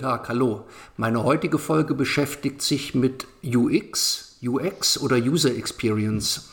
[0.00, 0.64] Tag, hallo.
[0.96, 6.48] Meine heutige Folge beschäftigt sich mit UX, UX oder User Experience.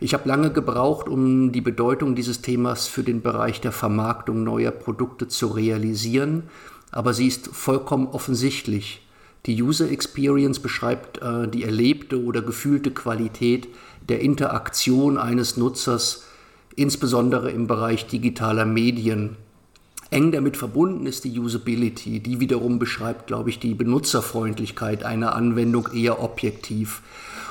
[0.00, 4.70] Ich habe lange gebraucht, um die Bedeutung dieses Themas für den Bereich der Vermarktung neuer
[4.70, 6.44] Produkte zu realisieren,
[6.90, 9.06] aber sie ist vollkommen offensichtlich.
[9.44, 13.68] Die User Experience beschreibt äh, die erlebte oder gefühlte Qualität
[14.08, 16.24] der Interaktion eines Nutzers,
[16.74, 19.36] insbesondere im Bereich digitaler Medien.
[20.10, 25.88] Eng damit verbunden ist die Usability, die wiederum beschreibt, glaube ich, die Benutzerfreundlichkeit einer Anwendung
[25.92, 27.02] eher objektiv.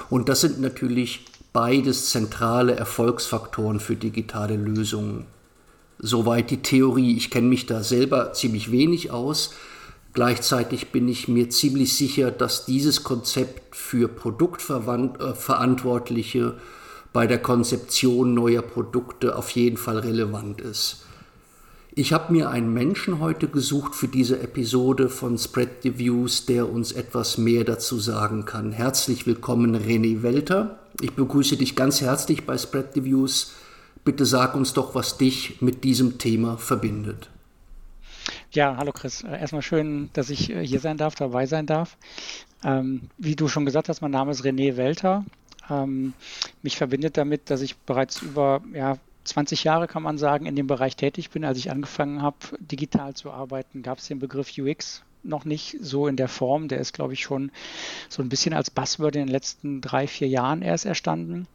[0.09, 5.25] Und das sind natürlich beides zentrale Erfolgsfaktoren für digitale Lösungen.
[5.99, 7.15] Soweit die Theorie.
[7.15, 9.53] Ich kenne mich da selber ziemlich wenig aus.
[10.13, 16.53] Gleichzeitig bin ich mir ziemlich sicher, dass dieses Konzept für Produktverantwortliche äh,
[17.17, 21.06] bei der Konzeption neuer Produkte auf jeden Fall relevant ist.
[21.99, 26.69] Ich habe mir einen Menschen heute gesucht für diese Episode von Spread the Views, der
[26.69, 28.71] uns etwas mehr dazu sagen kann.
[28.71, 30.77] Herzlich willkommen, René Welter.
[31.01, 33.55] Ich begrüße dich ganz herzlich bei Spread the Views.
[34.05, 37.31] Bitte sag uns doch, was dich mit diesem Thema verbindet.
[38.51, 39.23] Ja, hallo Chris.
[39.23, 41.97] Äh, erstmal schön, dass ich äh, hier sein darf, dabei sein darf.
[42.63, 45.25] Ähm, wie du schon gesagt hast, mein Name ist René Welter.
[45.67, 46.13] Ähm,
[46.61, 50.67] mich verbindet damit, dass ich bereits über ja, 20 Jahre, kann man sagen, in dem
[50.67, 51.45] Bereich tätig bin.
[51.45, 56.07] Als ich angefangen habe, digital zu arbeiten, gab es den Begriff UX noch nicht so
[56.07, 56.67] in der Form.
[56.67, 57.51] Der ist, glaube ich, schon
[58.09, 61.47] so ein bisschen als Buzzword in den letzten drei, vier Jahren erst erstanden.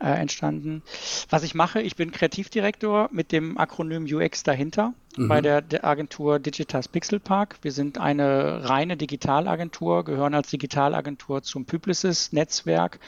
[0.00, 0.82] Äh, entstanden.
[1.28, 5.26] Was ich mache, ich bin Kreativdirektor mit dem Akronym UX dahinter mhm.
[5.26, 7.56] bei der, der, Agentur Digitas Pixel Park.
[7.62, 13.00] Wir sind eine reine Digitalagentur, gehören als Digitalagentur zum Publicis Netzwerk,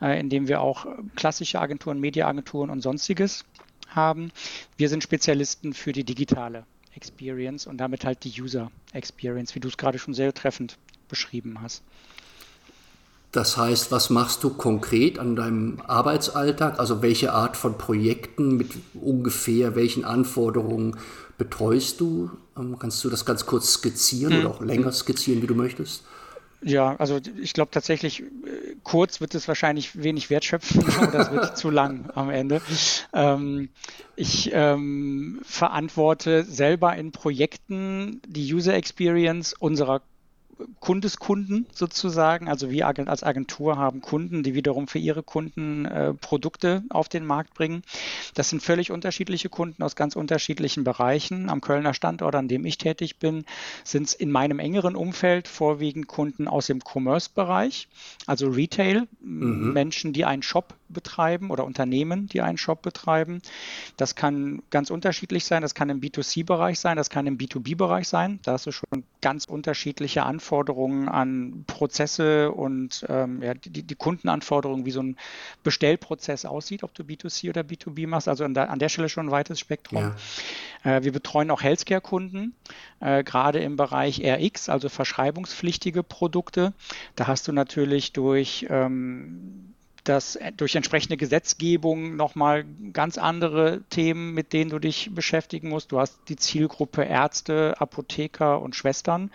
[0.00, 0.86] äh, in dem wir auch
[1.16, 3.44] klassische Agenturen, Mediaagenturen und sonstiges
[3.88, 4.30] haben.
[4.76, 6.64] Wir sind Spezialisten für die digitale
[6.94, 10.78] Experience und damit halt die User Experience, wie du es gerade schon sehr treffend
[11.08, 11.82] beschrieben hast.
[13.36, 16.80] Das heißt, was machst du konkret an deinem Arbeitsalltag?
[16.80, 20.96] Also welche Art von Projekten mit ungefähr welchen Anforderungen
[21.36, 22.30] betreust du?
[22.56, 24.40] Ähm, kannst du das ganz kurz skizzieren hm.
[24.40, 26.02] oder auch länger skizzieren, wie du möchtest?
[26.62, 28.24] Ja, also ich glaube tatsächlich, äh,
[28.82, 32.62] kurz wird es wahrscheinlich wenig wertschöpfen und das wird zu lang am Ende.
[33.12, 33.68] Ähm,
[34.16, 40.00] ich ähm, verantworte selber in Projekten die User Experience unserer
[40.80, 42.48] Kundeskunden sozusagen.
[42.48, 47.26] Also wir als Agentur haben Kunden, die wiederum für ihre Kunden äh, Produkte auf den
[47.26, 47.82] Markt bringen.
[48.34, 51.50] Das sind völlig unterschiedliche Kunden aus ganz unterschiedlichen Bereichen.
[51.50, 53.44] Am Kölner Standort, an dem ich tätig bin,
[53.84, 57.88] sind es in meinem engeren Umfeld vorwiegend Kunden aus dem Commerce-Bereich,
[58.26, 59.72] also Retail, mhm.
[59.72, 63.40] Menschen, die einen Shop betreiben oder Unternehmen, die einen Shop betreiben.
[63.96, 65.62] Das kann ganz unterschiedlich sein.
[65.62, 68.40] Das kann im B2C-Bereich sein, das kann im B2B-Bereich sein.
[68.42, 74.84] Da hast du schon ganz unterschiedliche Anforderungen an Prozesse und ähm, ja, die, die, Kundenanforderungen,
[74.84, 75.16] wie so ein
[75.62, 78.28] Bestellprozess aussieht, ob du B2C oder B2B machst.
[78.28, 80.14] Also an der, an der Stelle schon ein weites Spektrum.
[80.84, 80.96] Ja.
[80.96, 82.54] Äh, wir betreuen auch Healthcare-Kunden,
[83.00, 86.72] äh, gerade im Bereich RX, also verschreibungspflichtige Produkte.
[87.16, 89.74] Da hast du natürlich durch ähm,
[90.08, 95.90] dass durch entsprechende Gesetzgebung nochmal ganz andere Themen, mit denen du dich beschäftigen musst.
[95.92, 99.30] Du hast die Zielgruppe Ärzte, Apotheker und Schwestern,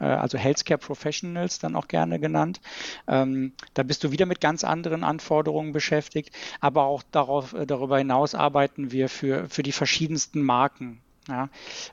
[0.00, 2.60] äh, also Healthcare Professionals dann auch gerne genannt.
[3.06, 7.98] Ähm, da bist du wieder mit ganz anderen Anforderungen beschäftigt, aber auch darauf, äh, darüber
[7.98, 11.00] hinaus arbeiten wir für, für die verschiedensten Marken.
[11.28, 11.48] Ja,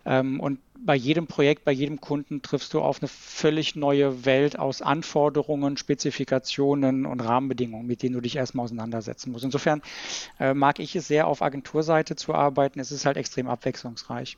[0.06, 4.60] ähm, und bei jedem Projekt, bei jedem Kunden triffst du auf eine völlig neue Welt
[4.60, 9.46] aus Anforderungen, Spezifikationen und Rahmenbedingungen, mit denen du dich erstmal auseinandersetzen musst.
[9.46, 9.82] Insofern
[10.40, 12.80] äh, mag ich es sehr, auf Agenturseite zu arbeiten.
[12.80, 14.38] Es ist halt extrem abwechslungsreich.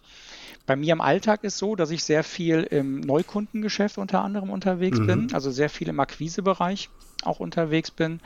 [0.65, 4.99] Bei mir im Alltag ist so, dass ich sehr viel im Neukundengeschäft unter anderem unterwegs
[4.99, 5.07] mhm.
[5.07, 6.89] bin, also sehr viel im Akquisebereich
[7.23, 8.19] auch unterwegs bin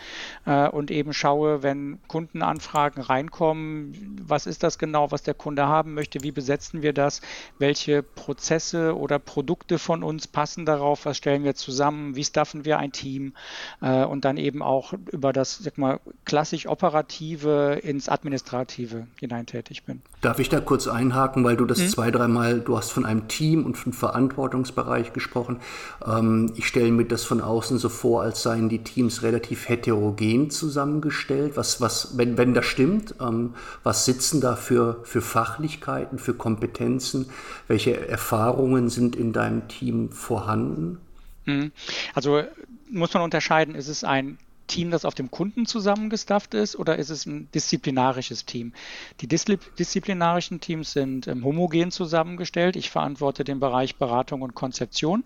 [0.46, 5.94] äh, und eben schaue, wenn Kundenanfragen reinkommen, was ist das genau, was der Kunde haben
[5.94, 7.22] möchte, wie besetzen wir das,
[7.58, 12.80] welche Prozesse oder Produkte von uns passen darauf, was stellen wir zusammen, wie staffen wir
[12.80, 13.34] ein Team
[13.82, 19.84] äh, und dann eben auch über das, sag mal, klassisch operative ins administrative hinein tätig
[19.86, 20.02] bin.
[20.22, 21.90] Darf ich da kurz einhaken, weil du das hm?
[21.90, 25.60] zwei, dreimal, du hast von einem Team und von Verantwortungsbereich gesprochen.
[26.06, 30.50] Ähm, ich stelle mir das von außen so vor, als seien die Teams relativ heterogen
[30.50, 31.56] zusammengestellt.
[31.56, 33.54] Was, was, wenn, wenn das stimmt, ähm,
[33.84, 37.30] was sitzen da für, für Fachlichkeiten, für Kompetenzen?
[37.68, 41.00] Welche Erfahrungen sind in deinem Team vorhanden?
[41.46, 41.72] Mhm.
[42.14, 42.44] Also
[42.90, 44.38] muss man unterscheiden, ist es ein
[44.70, 48.72] Team, das auf dem Kunden zusammengestafft ist, oder ist es ein disziplinarisches Team?
[49.20, 52.78] Die disziplinarischen Teams sind ähm, homogen zusammengestellt.
[52.78, 55.24] Ich verantworte den Bereich Beratung und Konzeption,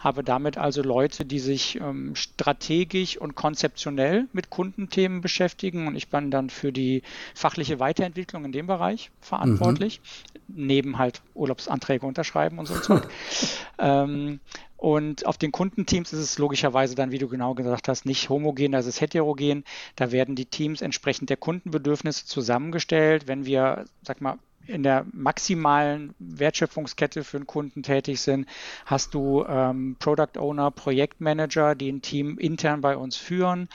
[0.00, 6.08] habe damit also Leute, die sich ähm, strategisch und konzeptionell mit Kundenthemen beschäftigen und ich
[6.08, 7.02] bin dann für die
[7.34, 10.00] fachliche Weiterentwicklung in dem Bereich verantwortlich,
[10.48, 10.66] mhm.
[10.66, 13.00] neben halt Urlaubsanträge unterschreiben und so.
[13.78, 14.40] ähm,
[14.76, 18.72] und auf den Kundenteams ist es logischerweise dann, wie du genau gesagt hast, nicht homogen,
[18.72, 19.64] das ist heterogen.
[19.96, 23.26] Da werden die Teams entsprechend der Kundenbedürfnisse zusammengestellt.
[23.26, 28.46] Wenn wir, sag mal, in der maximalen Wertschöpfungskette für einen Kunden tätig sind,
[28.84, 33.68] hast du ähm, Product Owner, Projektmanager, die ein Team intern bei uns führen.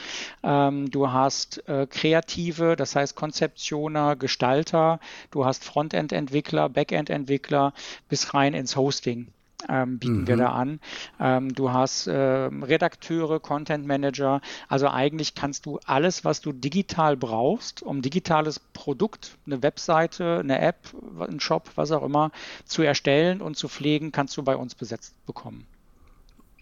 [0.43, 4.99] Ähm, du hast äh, Kreative, das heißt Konzeptioner, Gestalter.
[5.31, 7.73] Du hast Frontend-Entwickler, Backend-Entwickler
[8.09, 9.27] bis rein ins Hosting
[9.69, 10.27] ähm, bieten mhm.
[10.27, 10.79] wir da an.
[11.19, 14.41] Ähm, du hast äh, Redakteure, Content Manager.
[14.67, 20.59] Also eigentlich kannst du alles, was du digital brauchst, um digitales Produkt, eine Webseite, eine
[20.59, 20.77] App,
[21.19, 22.31] ein Shop, was auch immer,
[22.65, 25.65] zu erstellen und zu pflegen, kannst du bei uns besetzt bekommen.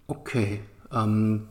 [0.07, 0.61] Okay.
[0.93, 1.47] Ähm,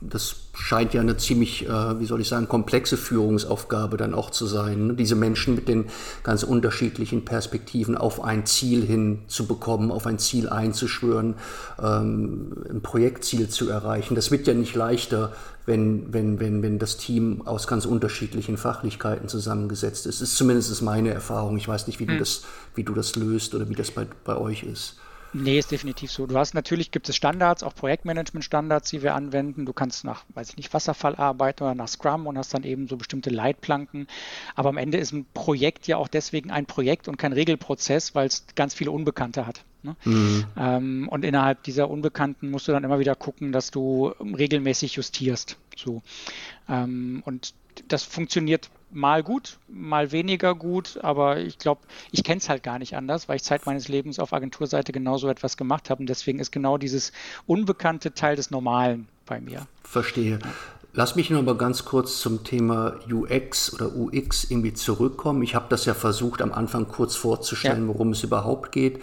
[0.00, 4.46] das scheint ja eine ziemlich, äh, wie soll ich sagen, komplexe Führungsaufgabe dann auch zu
[4.46, 4.88] sein.
[4.88, 4.94] Ne?
[4.94, 5.86] Diese Menschen mit den
[6.22, 11.34] ganz unterschiedlichen Perspektiven auf ein Ziel hin zu bekommen, auf ein Ziel einzuschwören,
[11.82, 14.14] ähm, ein Projektziel zu erreichen.
[14.14, 15.32] Das wird ja nicht leichter,
[15.66, 20.20] wenn, wenn, wenn, wenn das Team aus ganz unterschiedlichen Fachlichkeiten zusammengesetzt ist.
[20.20, 21.56] Das ist zumindest meine Erfahrung.
[21.56, 22.14] Ich weiß nicht, wie, hm.
[22.14, 22.44] du, das,
[22.74, 24.96] wie du das löst oder wie das bei, bei euch ist.
[25.32, 26.26] Nee, ist definitiv so.
[26.26, 29.64] Du hast natürlich gibt es Standards, auch Projektmanagement-Standards, die wir anwenden.
[29.64, 32.88] Du kannst nach, weiß ich nicht, Wasserfall arbeiten oder nach Scrum und hast dann eben
[32.88, 34.08] so bestimmte Leitplanken.
[34.54, 38.26] Aber am Ende ist ein Projekt ja auch deswegen ein Projekt und kein Regelprozess, weil
[38.26, 39.64] es ganz viele Unbekannte hat.
[39.82, 39.96] Ne?
[40.04, 40.44] Mhm.
[40.56, 45.56] Ähm, und innerhalb dieser Unbekannten musst du dann immer wieder gucken, dass du regelmäßig justierst.
[45.76, 46.02] So.
[46.68, 47.54] Ähm, und
[47.88, 52.78] das funktioniert mal gut, mal weniger gut, aber ich glaube, ich kenne es halt gar
[52.78, 56.38] nicht anders, weil ich Zeit meines Lebens auf Agenturseite genauso etwas gemacht habe und deswegen
[56.38, 57.12] ist genau dieses
[57.46, 59.66] Unbekannte Teil des Normalen bei mir.
[59.84, 60.38] Verstehe.
[60.92, 65.42] Lass mich noch mal ganz kurz zum Thema UX oder UX irgendwie zurückkommen.
[65.42, 67.88] Ich habe das ja versucht, am Anfang kurz vorzustellen, ja.
[67.88, 69.00] worum es überhaupt geht.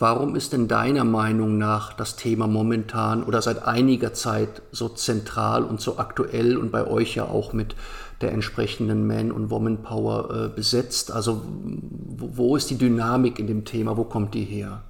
[0.00, 5.64] Warum ist denn deiner Meinung nach das Thema momentan oder seit einiger Zeit so zentral
[5.64, 7.74] und so aktuell und bei euch ja auch mit
[8.20, 11.12] der entsprechenden Man- und Woman-Power äh, besetzt?
[11.12, 13.96] Also wo, wo ist die Dynamik in dem Thema?
[13.96, 14.82] Wo kommt die her?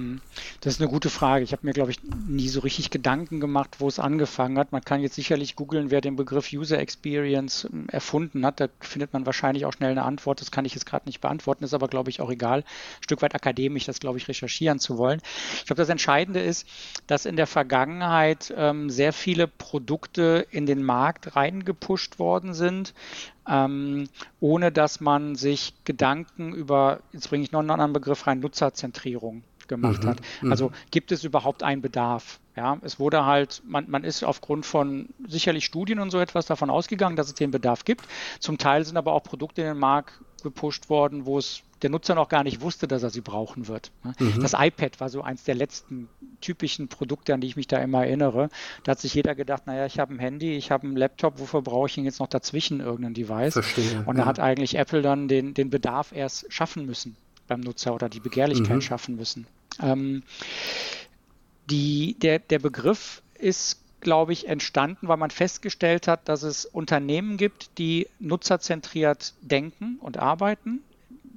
[0.00, 0.20] Mhm.
[0.60, 1.44] Das ist eine gute Frage.
[1.44, 4.72] Ich habe mir, glaube ich, nie so richtig Gedanken gemacht, wo es angefangen hat.
[4.72, 8.60] Man kann jetzt sicherlich googeln, wer den Begriff User Experience ähm, erfunden hat.
[8.60, 10.40] Da findet man wahrscheinlich auch schnell eine Antwort.
[10.40, 12.60] Das kann ich jetzt gerade nicht beantworten, ist aber, glaube ich, auch egal.
[12.60, 15.20] Ein Stück weit akademisch, das, glaube ich, recherchieren zu wollen.
[15.56, 16.66] Ich glaube, das Entscheidende ist,
[17.06, 22.94] dass in der Vergangenheit ähm, sehr viele Produkte in den Markt reingepusht worden sind,
[23.48, 24.08] ähm,
[24.40, 29.42] ohne dass man sich Gedanken über, jetzt bringe ich noch einen anderen Begriff rein, Nutzerzentrierung
[29.70, 30.20] gemacht mhm, hat.
[30.42, 30.50] Mhm.
[30.50, 32.40] Also gibt es überhaupt einen Bedarf?
[32.54, 36.68] Ja, es wurde halt, man, man ist aufgrund von sicherlich Studien und so etwas davon
[36.68, 38.04] ausgegangen, dass es den Bedarf gibt.
[38.38, 42.14] Zum Teil sind aber auch Produkte in den Markt gepusht worden, wo es der Nutzer
[42.14, 43.90] noch gar nicht wusste, dass er sie brauchen wird.
[44.18, 44.42] Mhm.
[44.42, 46.08] Das iPad war so eins der letzten
[46.40, 48.50] typischen Produkte, an die ich mich da immer erinnere.
[48.84, 51.62] Da hat sich jeder gedacht, naja, ich habe ein Handy, ich habe einen Laptop, wofür
[51.62, 53.54] brauche ich ihn jetzt noch dazwischen irgendein Device?
[53.54, 54.02] Verstehe.
[54.04, 54.28] Und da ja.
[54.28, 57.16] hat eigentlich Apple dann den, den Bedarf erst schaffen müssen
[57.46, 58.82] beim Nutzer oder die Begehrlichkeit mhm.
[58.82, 59.46] schaffen müssen.
[59.80, 60.22] Ähm,
[61.70, 67.36] die, der, der Begriff ist, glaube ich, entstanden, weil man festgestellt hat, dass es Unternehmen
[67.36, 70.82] gibt, die nutzerzentriert denken und arbeiten.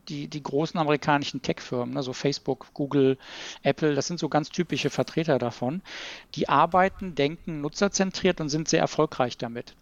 [0.09, 3.17] Die, die großen amerikanischen Tech-Firmen, also Facebook, Google,
[3.61, 5.81] Apple, das sind so ganz typische Vertreter davon.
[6.35, 9.75] Die arbeiten, denken nutzerzentriert und sind sehr erfolgreich damit.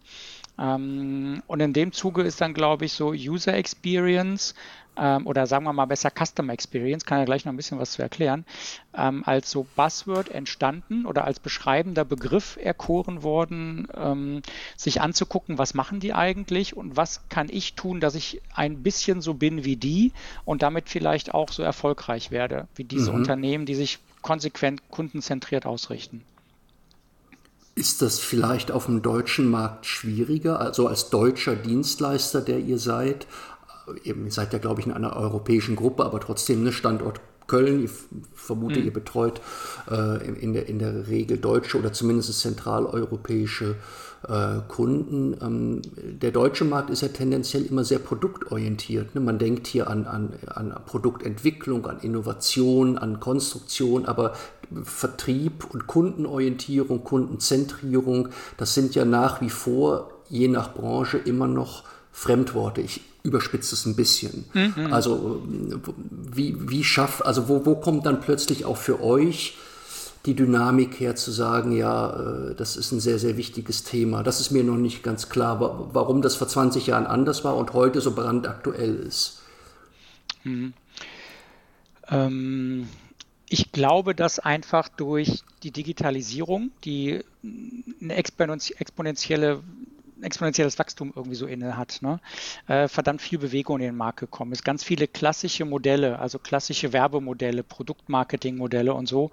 [0.60, 4.54] Ähm, und in dem Zuge ist dann, glaube ich, so User Experience
[4.96, 7.92] ähm, oder sagen wir mal besser Customer Experience, kann ja gleich noch ein bisschen was
[7.92, 8.44] zu erklären,
[8.94, 14.42] ähm, als so Buzzword entstanden oder als beschreibender Begriff erkoren worden, ähm,
[14.76, 19.20] sich anzugucken, was machen die eigentlich und was kann ich tun, dass ich ein bisschen
[19.20, 20.12] so bin wie die
[20.44, 23.18] und damit vielleicht auch so erfolgreich werde wie diese mhm.
[23.18, 26.22] Unternehmen, die sich konsequent kundenzentriert ausrichten.
[27.74, 33.26] Ist das vielleicht auf dem deutschen Markt schwieriger, also als deutscher Dienstleister, der ihr seid,
[34.04, 37.84] ihr seid ja, glaube ich, in einer europäischen Gruppe, aber trotzdem eine Standort Köln.
[37.84, 37.90] Ich
[38.34, 38.86] vermute, mhm.
[38.86, 39.40] ihr betreut
[39.90, 43.76] äh, in, der, in der Regel deutsche oder zumindest zentraleuropäische
[44.26, 45.36] äh, Kunden.
[45.42, 49.14] Ähm, der deutsche Markt ist ja tendenziell immer sehr produktorientiert.
[49.14, 49.20] Ne?
[49.20, 54.32] Man denkt hier an, an, an Produktentwicklung, an Innovation, an Konstruktion, aber
[54.84, 61.84] Vertrieb und Kundenorientierung, Kundenzentrierung, das sind ja nach wie vor je nach Branche immer noch
[62.12, 62.80] Fremdworte.
[62.82, 64.44] Ich überspitze es ein bisschen.
[64.52, 64.92] Mhm.
[64.92, 65.42] Also
[66.10, 69.56] wie, wie schafft, also wo, wo kommt dann plötzlich auch für euch
[70.26, 74.22] die Dynamik her zu sagen, ja, äh, das ist ein sehr, sehr wichtiges Thema.
[74.22, 77.72] Das ist mir noch nicht ganz klar, warum das vor 20 Jahren anders war und
[77.72, 79.42] heute so brandaktuell ist.
[80.44, 80.74] Mhm.
[82.08, 82.88] Ähm,
[83.48, 87.24] ich glaube, dass einfach durch die Digitalisierung, die
[88.00, 89.62] eine exponentielle
[90.24, 92.20] exponentielles Wachstum irgendwie so inne hat, ne?
[92.68, 94.64] äh, verdammt viel Bewegung in den Markt gekommen ist.
[94.64, 99.30] Ganz viele klassische Modelle, also klassische Werbemodelle, Produktmarketingmodelle und so,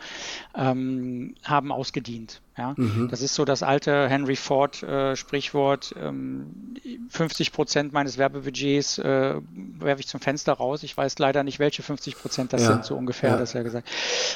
[0.55, 2.41] ähm, haben ausgedient.
[2.59, 2.73] Ja?
[2.75, 3.07] Mhm.
[3.09, 6.75] Das ist so das alte Henry Ford äh, Sprichwort, ähm,
[7.09, 9.35] 50 Prozent meines Werbebudgets äh,
[9.79, 10.83] werfe ich zum Fenster raus.
[10.83, 12.73] Ich weiß leider nicht, welche 50 Prozent das ja.
[12.73, 13.37] sind, so ungefähr, ja.
[13.37, 13.87] das ja gesagt.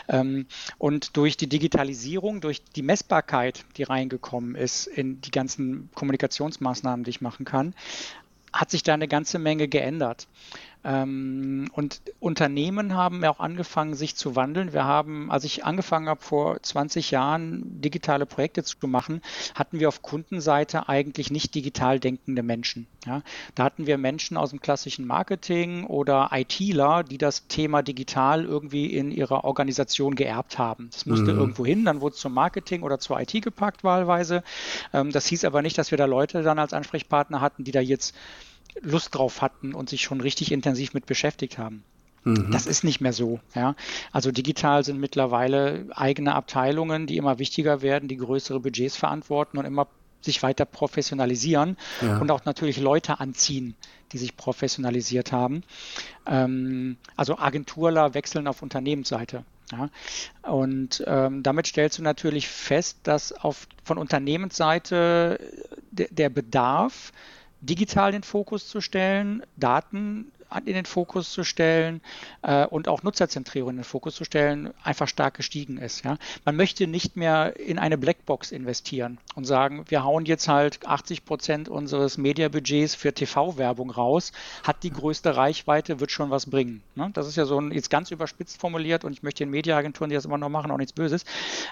[0.07, 7.03] Ähm, und durch die Digitalisierung, durch die Messbarkeit, die reingekommen ist in die ganzen Kommunikationsmaßnahmen,
[7.03, 7.75] die ich machen kann,
[8.53, 10.27] hat sich da eine ganze Menge geändert.
[10.83, 14.73] Ähm, und Unternehmen haben ja auch angefangen, sich zu wandeln.
[14.73, 19.21] Wir haben, als ich angefangen habe, vor 20 Jahren digitale Projekte zu machen,
[19.55, 22.87] hatten wir auf Kundenseite eigentlich nicht digital denkende Menschen.
[23.05, 23.21] Ja?
[23.55, 28.87] Da hatten wir Menschen aus dem klassischen Marketing oder ITler, die das Thema digital irgendwie
[28.87, 30.89] in ihrer Organisation geerbt haben.
[30.91, 31.39] Das musste mhm.
[31.39, 34.43] irgendwo hin, dann wurde es zum Marketing oder zur IT gepackt wahlweise.
[34.91, 37.79] Ähm, das hieß aber nicht, dass wir da Leute dann als Ansprechpartner hatten, die da
[37.79, 38.15] jetzt
[38.81, 41.83] Lust drauf hatten und sich schon richtig intensiv mit beschäftigt haben.
[42.23, 42.51] Mhm.
[42.51, 43.39] Das ist nicht mehr so.
[43.55, 43.75] Ja?
[44.11, 49.65] Also digital sind mittlerweile eigene Abteilungen, die immer wichtiger werden, die größere Budgets verantworten und
[49.65, 49.87] immer
[50.21, 52.17] sich weiter professionalisieren ja.
[52.19, 53.75] und auch natürlich Leute anziehen,
[54.13, 55.63] die sich professionalisiert haben.
[56.25, 59.43] Ähm, also Agenturler wechseln auf Unternehmensseite.
[59.71, 59.89] Ja?
[60.49, 65.39] Und ähm, damit stellst du natürlich fest, dass auf, von Unternehmensseite
[65.91, 67.11] der Bedarf
[67.63, 70.31] digital den Fokus zu stellen, Daten
[70.65, 72.01] in den Fokus zu stellen
[72.41, 76.03] äh, und auch Nutzerzentrierung in den Fokus zu stellen, einfach stark gestiegen ist.
[76.03, 76.17] Ja?
[76.45, 81.25] Man möchte nicht mehr in eine Blackbox investieren und sagen, wir hauen jetzt halt 80
[81.25, 84.31] Prozent unseres Mediabudgets für TV-Werbung raus,
[84.63, 86.81] hat die größte Reichweite, wird schon was bringen.
[86.95, 87.09] Ne?
[87.13, 90.15] Das ist ja so ein, jetzt ganz überspitzt formuliert und ich möchte den Mediaagenturen, die
[90.15, 91.25] das immer noch machen, auch nichts Böses.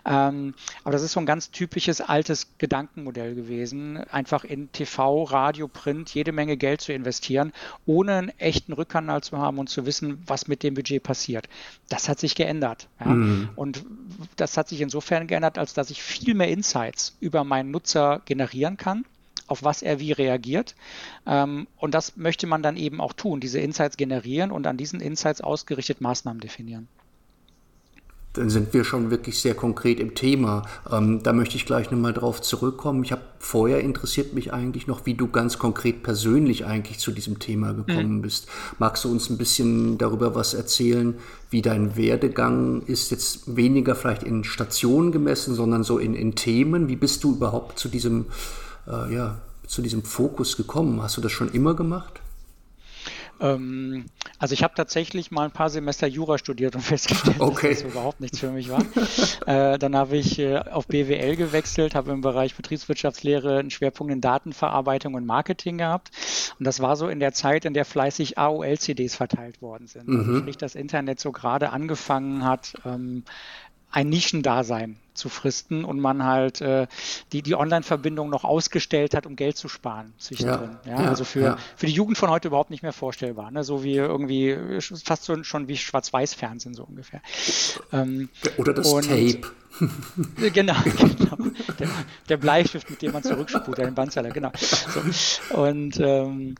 [0.05, 5.67] Ähm, aber das ist so ein ganz typisches altes Gedankenmodell gewesen, einfach in TV, Radio,
[5.67, 7.53] Print jede Menge Geld zu investieren,
[7.85, 11.47] ohne einen echten direkten Rückkanal zu haben und zu wissen, was mit dem Budget passiert.
[11.89, 12.87] Das hat sich geändert.
[12.99, 13.07] Ja?
[13.07, 13.49] Mhm.
[13.55, 13.83] Und
[14.35, 18.77] das hat sich insofern geändert, als dass ich viel mehr Insights über meinen Nutzer generieren
[18.77, 19.05] kann
[19.47, 20.75] auf was er wie reagiert.
[21.27, 25.01] Ähm, und das möchte man dann eben auch tun, diese Insights generieren und an diesen
[25.01, 26.87] Insights ausgerichtet Maßnahmen definieren
[28.33, 30.63] dann sind wir schon wirklich sehr konkret im Thema.
[30.89, 33.03] Ähm, da möchte ich gleich nochmal drauf zurückkommen.
[33.03, 37.39] Ich habe vorher interessiert mich eigentlich noch, wie du ganz konkret persönlich eigentlich zu diesem
[37.39, 38.21] Thema gekommen mhm.
[38.21, 38.47] bist.
[38.79, 41.15] Magst du uns ein bisschen darüber was erzählen,
[41.50, 43.11] wie dein Werdegang ist?
[43.11, 46.88] Jetzt weniger vielleicht in Stationen gemessen, sondern so in, in Themen.
[46.88, 48.27] Wie bist du überhaupt zu diesem,
[48.88, 51.01] äh, ja, zu diesem Fokus gekommen?
[51.01, 52.21] Hast du das schon immer gemacht?
[53.41, 54.05] Ähm,
[54.39, 57.69] also ich habe tatsächlich mal ein paar Semester Jura studiert und festgestellt, okay.
[57.69, 58.83] dass das überhaupt nichts für mich war.
[59.48, 64.21] äh, dann habe ich äh, auf BWL gewechselt, habe im Bereich Betriebswirtschaftslehre einen Schwerpunkt in
[64.21, 66.12] Datenverarbeitung und Marketing gehabt.
[66.60, 70.07] Und das war so in der Zeit, in der fleißig AOL-CDs verteilt worden sind.
[70.07, 70.29] Also mhm.
[70.29, 73.24] Also sprich, das Internet so gerade angefangen hat, ähm,
[73.91, 76.87] ein Nischendasein zu fristen und man halt äh,
[77.31, 80.77] die, die Online-Verbindung noch ausgestellt hat, um Geld zu sparen zwischendrin.
[80.85, 81.57] Ja, ja, ja also für, ja.
[81.75, 83.51] für die Jugend von heute überhaupt nicht mehr vorstellbar.
[83.51, 83.63] Ne?
[83.63, 84.57] So wie irgendwie
[85.03, 87.21] fast so, schon wie Schwarz-Weiß-Fernsehen so ungefähr.
[87.91, 89.41] Ähm, Oder das und, Tape.
[90.53, 91.37] genau, genau.
[91.79, 91.89] Der,
[92.29, 94.51] der, Bleistift, mit dem man zurückspult, den Bandzeller, genau.
[94.55, 95.55] So.
[95.55, 96.55] Und ähm,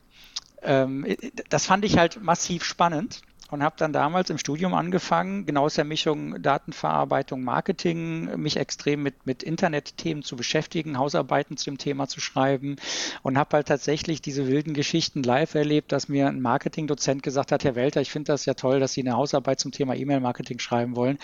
[0.62, 1.06] ähm,
[1.48, 5.74] das fand ich halt massiv spannend und habe dann damals im Studium angefangen, genau aus
[5.74, 12.08] der Mischung Datenverarbeitung, Marketing, mich extrem mit, mit Internetthemen zu beschäftigen, Hausarbeiten zu dem Thema
[12.08, 12.76] zu schreiben
[13.22, 17.62] und habe halt tatsächlich diese wilden Geschichten live erlebt, dass mir ein Marketingdozent gesagt hat,
[17.64, 20.96] Herr Welter, ich finde das ja toll, dass Sie eine Hausarbeit zum Thema E-Mail-Marketing schreiben
[20.96, 21.18] wollen,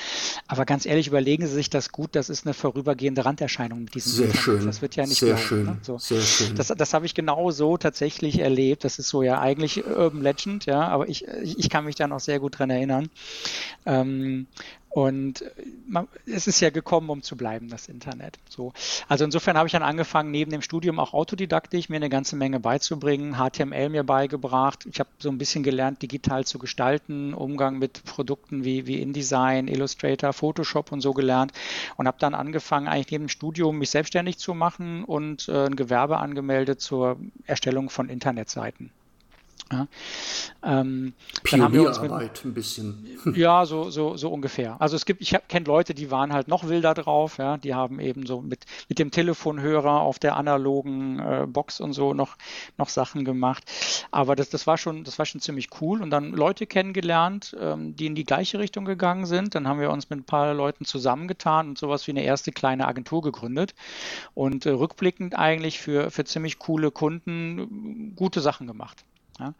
[0.48, 4.12] aber ganz ehrlich, überlegen Sie sich das gut, das ist eine vorübergehende Randerscheinung mit diesem
[4.12, 4.44] Sehr Internet.
[4.44, 4.66] schön.
[4.66, 5.64] Das wird ja nicht Sehr bleiben, schön.
[5.64, 5.78] Ne?
[5.80, 5.96] So.
[5.96, 6.54] Sehr schön.
[6.56, 8.84] Das, das habe ich genau so tatsächlich erlebt.
[8.84, 12.24] Das ist so ja eigentlich Urban Legend, ja, aber ich, ich kann mich da noch
[12.24, 13.08] sehr gut dran erinnern.
[13.86, 14.46] Ähm,
[14.90, 15.50] Und äh,
[15.86, 18.38] man, es ist ja gekommen, um zu bleiben, das Internet.
[18.48, 18.72] So.
[19.06, 22.58] Also insofern habe ich dann angefangen, neben dem Studium auch autodidaktisch mir eine ganze Menge
[22.58, 24.86] beizubringen, HTML mir beigebracht.
[24.90, 29.68] Ich habe so ein bisschen gelernt, digital zu gestalten, Umgang mit Produkten wie, wie InDesign,
[29.68, 31.52] Illustrator, Photoshop und so gelernt
[31.96, 35.76] und habe dann angefangen, eigentlich neben dem Studium mich selbstständig zu machen und äh, ein
[35.76, 38.90] Gewerbe angemeldet zur Erstellung von Internetseiten.
[39.70, 39.86] Ja.
[40.62, 43.06] Ähm, Pionierarbeit ein bisschen.
[43.34, 44.80] Ja, so, so, so ungefähr.
[44.80, 48.00] Also es gibt, ich kenne Leute, die waren halt noch wilder drauf, ja, die haben
[48.00, 52.36] eben so mit, mit dem Telefonhörer auf der analogen äh, Box und so noch,
[52.78, 53.64] noch Sachen gemacht.
[54.10, 56.00] Aber das, das war schon, das war schon ziemlich cool.
[56.02, 59.54] Und dann Leute kennengelernt, ähm, die in die gleiche Richtung gegangen sind.
[59.54, 62.86] Dann haben wir uns mit ein paar Leuten zusammengetan und sowas wie eine erste kleine
[62.86, 63.74] Agentur gegründet.
[64.34, 69.04] Und äh, rückblickend eigentlich für, für ziemlich coole Kunden gute Sachen gemacht.
[69.38, 69.54] Ja,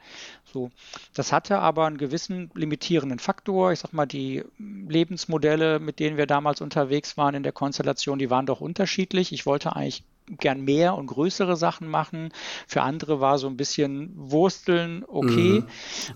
[0.45, 0.71] so.
[1.15, 3.73] Das hatte aber einen gewissen limitierenden Faktor.
[3.73, 8.31] Ich sag mal, die Lebensmodelle, mit denen wir damals unterwegs waren in der Konstellation, die
[8.31, 9.33] waren doch unterschiedlich.
[9.33, 10.03] Ich wollte eigentlich
[10.37, 12.33] gern mehr und größere Sachen machen.
[12.67, 15.61] Für andere war so ein bisschen Wursteln okay.
[15.61, 15.67] Mhm.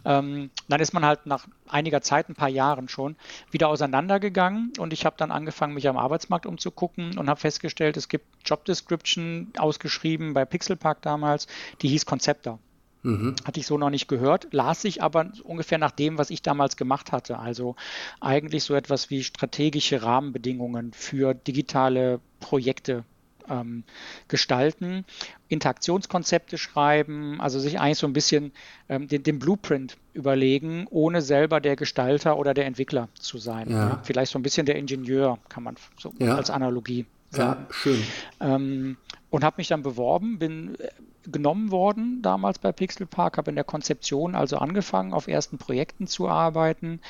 [0.04, 3.16] Ähm, dann ist man halt nach einiger Zeit, ein paar Jahren schon,
[3.50, 8.08] wieder auseinandergegangen und ich habe dann angefangen, mich am Arbeitsmarkt umzugucken und habe festgestellt, es
[8.08, 11.46] gibt Job Description ausgeschrieben bei Pixelpark damals,
[11.80, 12.58] die hieß Konzepter.
[13.02, 13.34] Mhm.
[13.44, 16.76] Hatte ich so noch nicht gehört, las sich aber ungefähr nach dem, was ich damals
[16.76, 17.38] gemacht hatte.
[17.38, 17.76] Also
[18.20, 23.04] eigentlich so etwas wie strategische Rahmenbedingungen für digitale Projekte
[23.48, 23.84] ähm,
[24.28, 25.04] gestalten,
[25.48, 28.52] Interaktionskonzepte schreiben, also sich eigentlich so ein bisschen
[28.88, 33.70] ähm, den, den, Blueprint überlegen, ohne selber der Gestalter oder der Entwickler zu sein.
[33.70, 33.88] Ja.
[33.88, 36.36] Ja, vielleicht so ein bisschen der Ingenieur, kann man so ja.
[36.36, 37.66] als Analogie sagen.
[37.68, 38.02] Ja, schön.
[38.40, 38.96] Ähm,
[39.32, 40.88] und habe mich dann beworben, bin äh,
[41.24, 46.06] genommen worden damals bei Pixel Park, habe in der Konzeption also angefangen, auf ersten Projekten
[46.06, 47.00] zu arbeiten.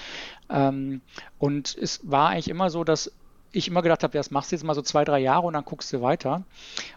[0.49, 1.00] Ähm,
[1.38, 3.12] und es war eigentlich immer so, dass
[3.52, 5.64] ich immer gedacht habe, das machst du jetzt mal so zwei, drei Jahre und dann
[5.64, 6.44] guckst du weiter.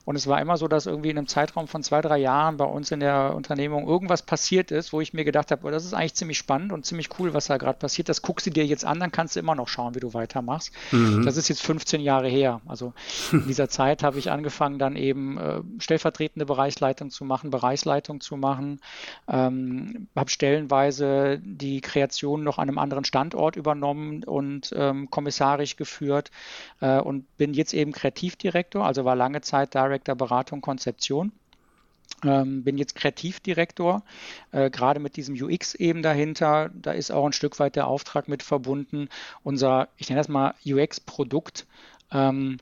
[0.05, 2.65] Und es war immer so, dass irgendwie in einem Zeitraum von zwei, drei Jahren bei
[2.65, 5.93] uns in der Unternehmung irgendwas passiert ist, wo ich mir gedacht habe, oh, das ist
[5.93, 8.07] eigentlich ziemlich spannend und ziemlich cool, was da gerade passiert.
[8.07, 10.71] Das guckst du dir jetzt an, dann kannst du immer noch schauen, wie du weitermachst.
[10.91, 11.25] Mhm.
[11.25, 12.61] Das ist jetzt 15 Jahre her.
[12.67, 12.93] Also
[13.33, 18.37] in dieser Zeit habe ich angefangen, dann eben äh, stellvertretende Bereichsleitung zu machen, Bereichsleitung zu
[18.37, 18.79] machen,
[19.27, 26.31] ähm, habe stellenweise die Kreation noch an einem anderen Standort übernommen und ähm, kommissarisch geführt
[26.81, 31.31] äh, und bin jetzt eben Kreativdirektor, also war lange Zeit Director Beratung Konzeption.
[32.23, 34.03] Ähm, bin jetzt Kreativdirektor,
[34.51, 36.69] äh, gerade mit diesem UX eben dahinter.
[36.73, 39.09] Da ist auch ein Stück weit der Auftrag mit verbunden,
[39.43, 41.65] unser, ich nenne das mal UX-Produkt
[42.11, 42.57] ähm,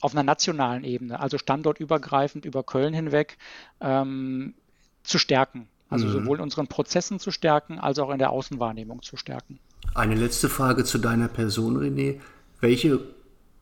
[0.00, 3.38] auf einer nationalen Ebene, also standortübergreifend über Köln hinweg,
[3.80, 4.54] ähm,
[5.04, 5.68] zu stärken.
[5.88, 6.12] Also mhm.
[6.12, 9.58] sowohl unseren Prozessen zu stärken, als auch in der Außenwahrnehmung zu stärken.
[9.94, 12.18] Eine letzte Frage zu deiner Person, René.
[12.60, 13.00] Welche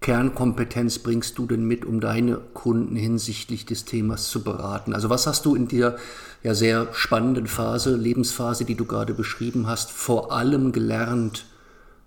[0.00, 4.94] Kernkompetenz bringst du denn mit, um deine Kunden hinsichtlich des Themas zu beraten?
[4.94, 5.96] Also was hast du in der
[6.42, 11.44] ja sehr spannenden Phase, Lebensphase, die du gerade beschrieben hast, vor allem gelernt,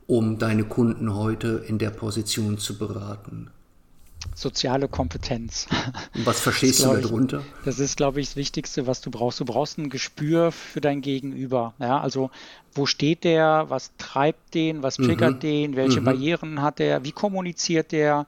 [0.08, 3.52] um deine Kunden heute in der Position zu beraten?
[4.36, 5.68] soziale Kompetenz.
[6.24, 7.44] Was verstehst du darunter?
[7.66, 9.40] Das ist, glaube ich, das Wichtigste, was du brauchst.
[9.40, 11.74] Du brauchst ein Gespür für dein Gegenüber.
[11.80, 12.32] Ja, also
[12.76, 15.40] wo steht der, was treibt den, was triggert mhm.
[15.40, 16.06] den, welche mhm.
[16.06, 18.26] Barrieren hat der, wie kommuniziert der.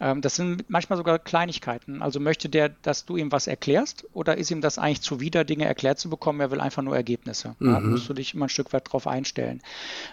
[0.00, 2.02] Ähm, das sind manchmal sogar Kleinigkeiten.
[2.02, 5.64] Also möchte der, dass du ihm was erklärst oder ist ihm das eigentlich zuwider, Dinge
[5.64, 6.40] erklärt zu bekommen?
[6.40, 7.56] Er will einfach nur Ergebnisse.
[7.58, 7.72] Mhm.
[7.72, 9.62] Da musst du dich immer ein Stück weit drauf einstellen.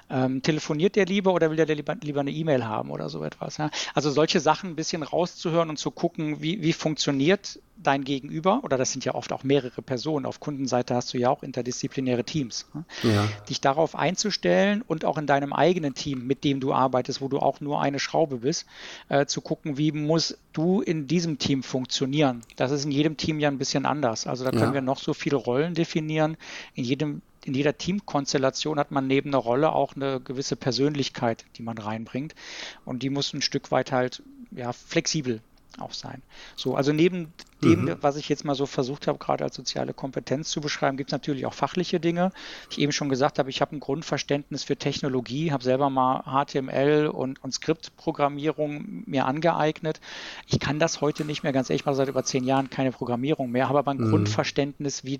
[0.09, 3.57] Ähm, telefoniert der lieber oder will der lieber, lieber eine E-Mail haben oder so etwas?
[3.57, 3.69] Ja?
[3.93, 8.77] Also solche Sachen ein bisschen rauszuhören und zu gucken, wie, wie funktioniert dein Gegenüber, oder
[8.77, 12.65] das sind ja oft auch mehrere Personen, auf Kundenseite hast du ja auch interdisziplinäre Teams,
[12.73, 12.85] ne?
[13.03, 13.27] ja.
[13.49, 17.39] dich darauf einzustellen und auch in deinem eigenen Team, mit dem du arbeitest, wo du
[17.39, 18.65] auch nur eine Schraube bist,
[19.09, 22.41] äh, zu gucken, wie musst du in diesem Team funktionieren.
[22.55, 24.27] Das ist in jedem Team ja ein bisschen anders.
[24.27, 24.73] Also da können ja.
[24.75, 26.37] wir noch so viele Rollen definieren.
[26.73, 31.63] In jedem in jeder Teamkonstellation hat man neben einer Rolle auch eine gewisse Persönlichkeit, die
[31.63, 32.35] man reinbringt.
[32.83, 35.39] Und die muss ein Stück weit halt ja, flexibel
[35.79, 36.21] auch sein.
[36.55, 37.97] So, also neben dem, mhm.
[38.01, 41.11] was ich jetzt mal so versucht habe, gerade als soziale Kompetenz zu beschreiben, gibt es
[41.11, 42.31] natürlich auch fachliche Dinge.
[42.69, 47.07] Ich eben schon gesagt habe, ich habe ein Grundverständnis für Technologie, habe selber mal HTML
[47.07, 49.99] und, und Skriptprogrammierung mir angeeignet.
[50.47, 53.51] Ich kann das heute nicht mehr, ganz ehrlich mal seit über zehn Jahren keine Programmierung
[53.51, 54.09] mehr, habe aber ein mhm.
[54.09, 55.19] Grundverständnis, wie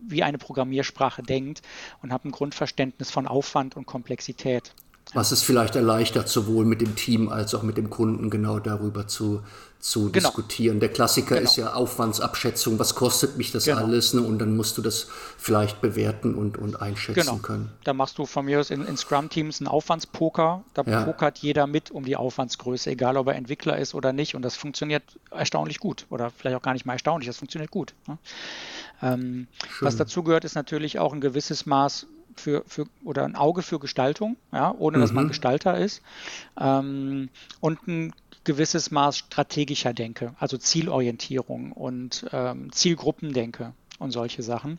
[0.00, 1.60] wie eine Programmiersprache denkt
[2.02, 4.72] und habe ein Grundverständnis von Aufwand und Komplexität.
[5.14, 9.06] Was es vielleicht erleichtert, sowohl mit dem Team als auch mit dem Kunden genau darüber
[9.06, 9.42] zu,
[9.80, 10.28] zu genau.
[10.28, 10.80] diskutieren.
[10.80, 11.48] Der Klassiker genau.
[11.48, 13.78] ist ja Aufwandsabschätzung, was kostet mich das genau.
[13.78, 14.12] alles?
[14.12, 14.22] Ne?
[14.22, 17.36] Und dann musst du das vielleicht bewerten und, und einschätzen genau.
[17.36, 17.70] können.
[17.84, 20.64] Da machst du von mir aus in, in Scrum-Teams einen Aufwandspoker.
[20.74, 21.04] Da ja.
[21.04, 24.34] pokert jeder mit um die Aufwandsgröße, egal ob er Entwickler ist oder nicht.
[24.34, 26.06] Und das funktioniert erstaunlich gut.
[26.10, 27.94] Oder vielleicht auch gar nicht mal erstaunlich, das funktioniert gut.
[28.08, 28.18] Ne?
[29.00, 29.46] Ähm,
[29.80, 33.78] was dazu gehört, ist natürlich auch ein gewisses Maß für, für oder ein Auge für
[33.78, 35.28] Gestaltung, ja, ohne dass man mhm.
[35.28, 36.02] Gestalter ist.
[36.58, 37.28] Ähm,
[37.60, 38.12] und ein
[38.48, 44.78] gewisses Maß strategischer Denke, also Zielorientierung und ähm, Zielgruppendenke und solche Sachen.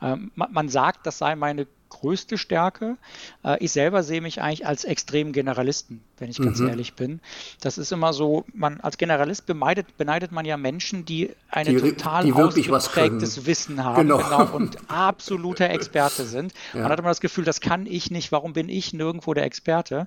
[0.00, 2.96] Ähm, man, man, sagt, das sei meine größte Stärke.
[3.44, 6.68] Äh, ich selber sehe mich eigentlich als extremen Generalisten, wenn ich ganz mhm.
[6.68, 7.20] ehrlich bin.
[7.60, 12.24] Das ist immer so, man als Generalist beneidet, beneidet man ja Menschen, die ein total
[12.24, 14.18] die ausgeprägtes Wissen haben genau.
[14.18, 16.52] Genau, und absoluter Experte sind.
[16.72, 16.82] Ja.
[16.82, 20.06] Man hat immer das Gefühl, das kann ich nicht, warum bin ich nirgendwo der Experte?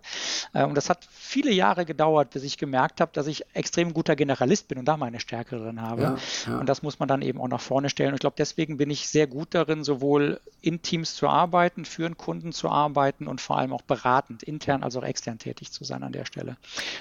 [0.53, 4.15] Äh, und das hat viele Jahre gedauert, bis ich gemerkt habe, dass ich extrem guter
[4.15, 6.01] Generalist bin und da meine Stärke drin habe.
[6.01, 6.17] Ja,
[6.47, 6.59] ja.
[6.59, 8.09] Und das muss man dann eben auch nach vorne stellen.
[8.09, 11.86] Und ich glaube, deswegen bin ich sehr gut darin, sowohl in Teams zu arbeiten, arbeiten,
[11.86, 15.71] für einen Kunden zu arbeiten und vor allem auch beratend, intern als auch extern tätig
[15.71, 16.57] zu sein an der Stelle.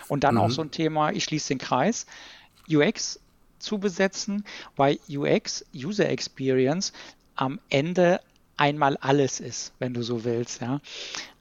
[0.09, 0.41] Und dann mhm.
[0.41, 2.07] auch so ein Thema, ich schließe den Kreis,
[2.71, 3.21] UX
[3.59, 4.45] zu besetzen,
[4.77, 6.93] weil UX, User Experience,
[7.37, 8.21] am Ende
[8.57, 10.61] einmal alles ist, wenn du so willst.
[10.61, 10.81] Ja.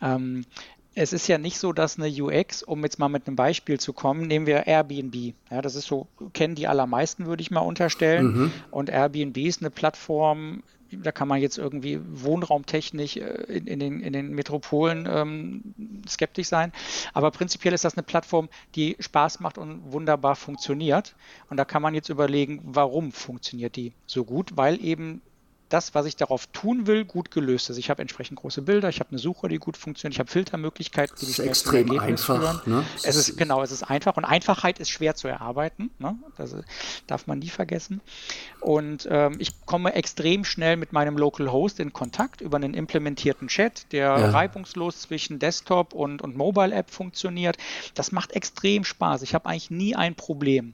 [0.02, 0.46] Ähm,
[0.94, 3.94] es ist ja nicht so, dass eine UX, um jetzt mal mit einem Beispiel zu
[3.94, 5.34] kommen, nehmen wir Airbnb.
[5.50, 8.26] Ja, das ist so, kennen die allermeisten, würde ich mal unterstellen.
[8.26, 8.52] Mhm.
[8.72, 13.99] Und Airbnb ist eine Plattform, da kann man jetzt irgendwie wohnraumtechnisch äh, in, in, den,
[14.01, 15.73] in den Metropolen ähm,
[16.08, 16.71] skeptisch sein.
[17.13, 21.15] Aber prinzipiell ist das eine Plattform, die Spaß macht und wunderbar funktioniert.
[21.49, 24.51] Und da kann man jetzt überlegen, warum funktioniert die so gut?
[24.56, 25.21] Weil eben
[25.74, 27.78] das, was ich darauf tun will, gut gelöst ist.
[27.78, 31.16] Ich habe entsprechend große Bilder, ich habe eine Suche, die gut funktioniert, ich habe Filtermöglichkeiten,
[31.20, 32.66] die mich extrem Ergebnis einfach.
[32.66, 32.84] Ne?
[33.04, 35.92] Es ist genau, es ist einfach und Einfachheit ist schwer zu erarbeiten.
[36.00, 36.16] Ne?
[36.38, 36.56] Das
[37.08, 38.02] darf man nie vergessen.
[38.60, 43.48] Und ähm, ich komme extrem schnell mit meinem Local Host in Kontakt über einen implementierten
[43.48, 44.30] Chat, der ja.
[44.32, 47.58] reibungslos zwischen Desktop und, und Mobile App funktioniert.
[47.94, 49.22] Das macht extrem Spaß.
[49.22, 50.74] Ich habe eigentlich nie ein Problem.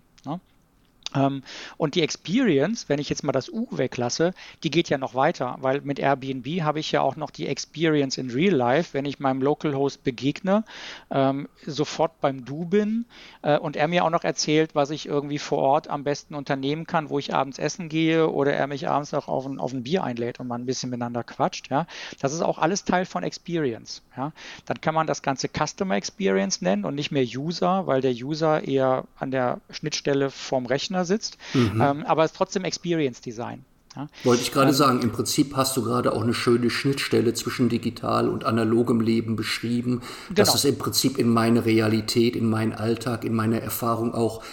[1.15, 1.43] Ähm,
[1.77, 5.57] und die Experience, wenn ich jetzt mal das U weglasse, die geht ja noch weiter,
[5.61, 9.19] weil mit Airbnb habe ich ja auch noch die Experience in Real Life, wenn ich
[9.19, 10.63] meinem Localhost begegne,
[11.09, 13.05] ähm, sofort beim Du bin
[13.41, 16.85] äh, und er mir auch noch erzählt, was ich irgendwie vor Ort am besten unternehmen
[16.85, 19.83] kann, wo ich abends essen gehe oder er mich abends auch auf ein, auf ein
[19.83, 21.69] Bier einlädt und man ein bisschen miteinander quatscht.
[21.69, 21.87] Ja.
[22.19, 24.01] Das ist auch alles Teil von Experience.
[24.15, 24.33] Ja.
[24.65, 28.63] Dann kann man das Ganze Customer Experience nennen und nicht mehr User, weil der User
[28.63, 31.37] eher an der Schnittstelle vom Rechner Rechner sitzt.
[31.53, 31.81] Mhm.
[31.81, 33.63] Ähm, aber es ist trotzdem Experience Design.
[33.95, 34.07] Ja.
[34.23, 37.69] Wollte ich gerade ähm, sagen, im Prinzip hast du gerade auch eine schöne Schnittstelle zwischen
[37.69, 40.35] digital und analogem Leben beschrieben, genau.
[40.35, 44.43] dass es im Prinzip in meine Realität, in meinen Alltag, in meine Erfahrung auch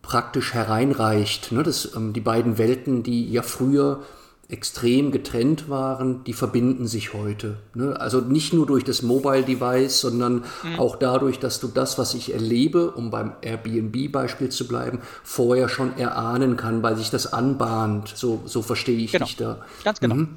[0.00, 1.52] praktisch hereinreicht.
[1.52, 1.62] Ne?
[1.62, 4.02] Das, ähm, die beiden Welten, die ja früher
[4.52, 7.56] extrem getrennt waren, die verbinden sich heute.
[7.74, 7.98] Ne?
[7.98, 10.78] Also nicht nur durch das Mobile Device, sondern mhm.
[10.78, 15.96] auch dadurch, dass du das, was ich erlebe, um beim Airbnb-Beispiel zu bleiben, vorher schon
[15.96, 18.12] erahnen kann, weil sich das anbahnt.
[18.14, 19.24] So, so verstehe ich genau.
[19.24, 19.64] dich da.
[19.84, 20.16] Ganz genau.
[20.16, 20.28] Mhm.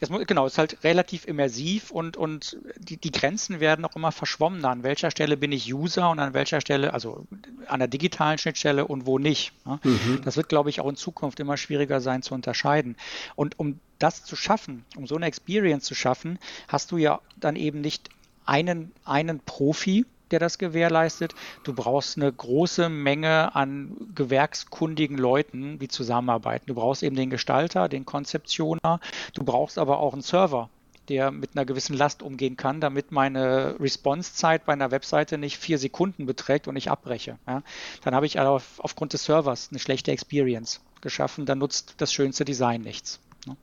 [0.00, 4.12] Das, genau, es ist halt relativ immersiv und, und die, die Grenzen werden auch immer
[4.12, 4.70] verschwommener.
[4.70, 7.26] An welcher Stelle bin ich User und an welcher Stelle, also
[7.66, 9.52] an der digitalen Schnittstelle und wo nicht.
[9.66, 9.78] Ne?
[9.82, 10.22] Mhm.
[10.24, 12.96] Das wird, glaube ich, auch in Zukunft immer schwieriger sein zu unterscheiden.
[13.36, 17.56] Und um das zu schaffen, um so eine Experience zu schaffen, hast du ja dann
[17.56, 18.08] eben nicht
[18.46, 21.34] einen, einen Profi, der das gewährleistet.
[21.64, 26.66] Du brauchst eine große Menge an gewerkskundigen Leuten, die zusammenarbeiten.
[26.66, 29.00] Du brauchst eben den Gestalter, den Konzeptioner.
[29.34, 30.68] Du brauchst aber auch einen Server,
[31.08, 35.78] der mit einer gewissen Last umgehen kann, damit meine Response-Zeit bei einer Webseite nicht vier
[35.78, 37.38] Sekunden beträgt und ich abbreche.
[37.46, 37.62] Ja.
[38.04, 41.46] Dann habe ich auf, aufgrund des Servers eine schlechte Experience geschaffen.
[41.46, 43.20] Dann nutzt das schönste Design nichts.
[43.46, 43.56] Ne.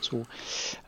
[0.00, 0.26] So,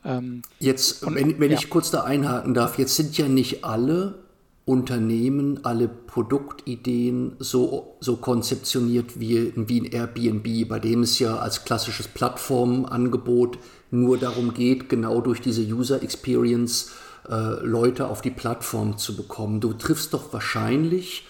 [0.05, 1.59] ähm, jetzt, und, wenn, wenn ja.
[1.59, 4.24] ich kurz da einhaken darf, jetzt sind ja nicht alle
[4.66, 11.64] Unternehmen alle Produktideen so, so konzeptioniert wie, wie ein Airbnb, bei dem es ja als
[11.64, 13.59] klassisches Plattformangebot
[13.90, 16.92] nur darum geht, genau durch diese User Experience
[17.29, 19.61] äh, Leute auf die Plattform zu bekommen.
[19.61, 21.27] Du triffst doch wahrscheinlich,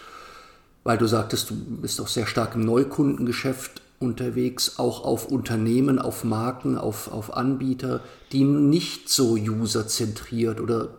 [0.84, 6.22] weil du sagtest, du bist doch sehr stark im Neukundengeschäft unterwegs, auch auf Unternehmen, auf
[6.22, 10.90] Marken, auf, auf Anbieter, die nicht so userzentriert oder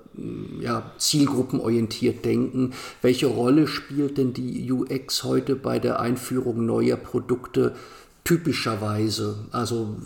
[0.61, 2.73] ja, zielgruppenorientiert denken.
[3.01, 7.75] Welche Rolle spielt denn die UX heute bei der Einführung neuer Produkte
[8.23, 9.45] typischerweise?
[9.51, 9.97] Also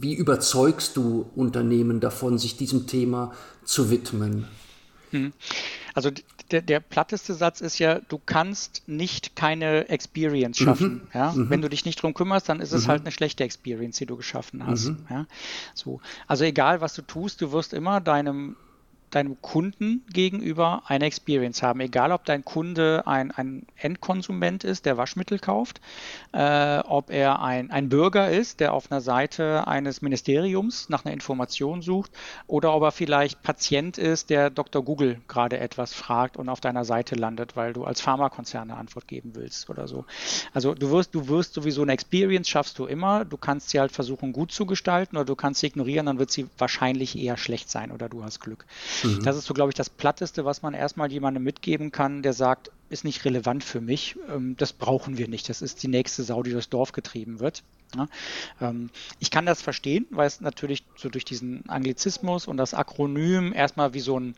[0.00, 3.32] wie überzeugst du Unternehmen davon, sich diesem Thema
[3.64, 4.46] zu widmen?
[5.10, 5.32] Mhm.
[5.94, 6.10] Also
[6.50, 10.64] der, der, platteste Satz ist ja, du kannst nicht keine Experience mhm.
[10.64, 10.92] schaffen.
[10.92, 11.08] Mhm.
[11.12, 11.32] Ja?
[11.32, 11.50] Mhm.
[11.50, 12.88] Wenn du dich nicht drum kümmerst, dann ist es mhm.
[12.88, 14.88] halt eine schlechte Experience, die du geschaffen hast.
[14.88, 15.06] Mhm.
[15.10, 15.26] Ja?
[15.74, 16.00] So.
[16.26, 18.56] Also egal, was du tust, du wirst immer deinem
[19.10, 21.80] deinem Kunden gegenüber eine Experience haben.
[21.80, 25.80] Egal, ob dein Kunde ein, ein Endkonsument ist, der Waschmittel kauft,
[26.32, 31.14] äh, ob er ein, ein Bürger ist, der auf einer Seite eines Ministeriums nach einer
[31.14, 32.10] Information sucht,
[32.46, 34.84] oder ob er vielleicht Patient ist, der Dr.
[34.84, 39.08] Google gerade etwas fragt und auf deiner Seite landet, weil du als Pharmakonzern eine Antwort
[39.08, 40.04] geben willst oder so.
[40.52, 43.24] Also du wirst, du wirst sowieso eine Experience, schaffst du immer.
[43.24, 46.30] Du kannst sie halt versuchen gut zu gestalten oder du kannst sie ignorieren, dann wird
[46.30, 48.66] sie wahrscheinlich eher schlecht sein oder du hast Glück.
[49.04, 49.22] Mhm.
[49.22, 52.70] Das ist so, glaube ich, das Platteste, was man erstmal jemandem mitgeben kann, der sagt,
[52.88, 56.42] ist nicht relevant für mich, ähm, das brauchen wir nicht, das ist die nächste Sau,
[56.42, 57.62] die durchs Dorf getrieben wird.
[58.60, 63.52] Ähm, ich kann das verstehen, weil es natürlich so durch diesen Anglizismus und das Akronym
[63.52, 64.34] erstmal wie so ein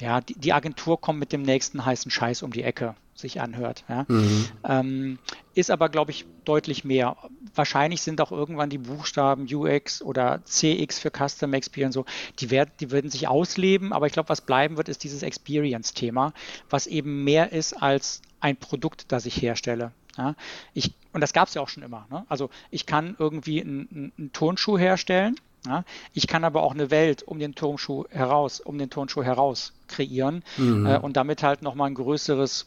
[0.00, 3.84] ja, die, Agentur kommt mit dem nächsten heißen Scheiß um die Ecke, sich anhört.
[4.08, 4.48] Mhm.
[4.64, 5.18] Ähm,
[5.54, 7.16] ist aber, glaube ich, deutlich mehr.
[7.54, 12.04] Wahrscheinlich sind auch irgendwann die Buchstaben UX oder CX für Custom Experience so,
[12.40, 16.32] die, werd, die werden sich ausleben, aber ich glaube, was bleiben wird, ist dieses Experience-Thema,
[16.70, 19.92] was eben mehr ist als ein Produkt, das ich herstelle.
[20.16, 20.34] Ja.
[20.74, 22.06] Ich, und das gab es ja auch schon immer.
[22.10, 22.24] Ne?
[22.28, 25.36] Also ich kann irgendwie einen, einen Turnschuh herstellen
[25.66, 29.72] ja, ich kann aber auch eine Welt um den Turnschuh heraus, um den Turnschuh heraus
[29.88, 30.86] kreieren mhm.
[30.86, 32.66] äh, und damit halt nochmal ein größeres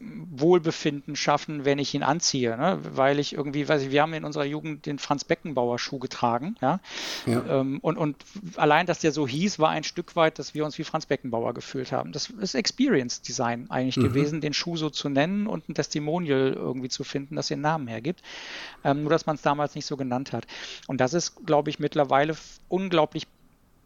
[0.00, 2.56] Wohlbefinden schaffen, wenn ich ihn anziehe.
[2.56, 2.78] Ne?
[2.82, 6.56] Weil ich irgendwie, weiß ich, wir haben in unserer Jugend den Franz Beckenbauer Schuh getragen.
[6.60, 6.80] Ja?
[7.26, 7.60] ja.
[7.60, 8.16] Ähm, und, und
[8.56, 11.54] allein, dass der so hieß, war ein Stück weit, dass wir uns wie Franz Beckenbauer
[11.54, 12.12] gefühlt haben.
[12.12, 14.02] Das ist Experience Design eigentlich mhm.
[14.02, 17.86] gewesen, den Schuh so zu nennen und ein Testimonial irgendwie zu finden, das den Namen
[17.86, 18.22] hergibt.
[18.82, 20.46] Ähm, nur, dass man es damals nicht so genannt hat.
[20.86, 22.36] Und das ist, glaube ich, mittlerweile
[22.68, 23.26] unglaublich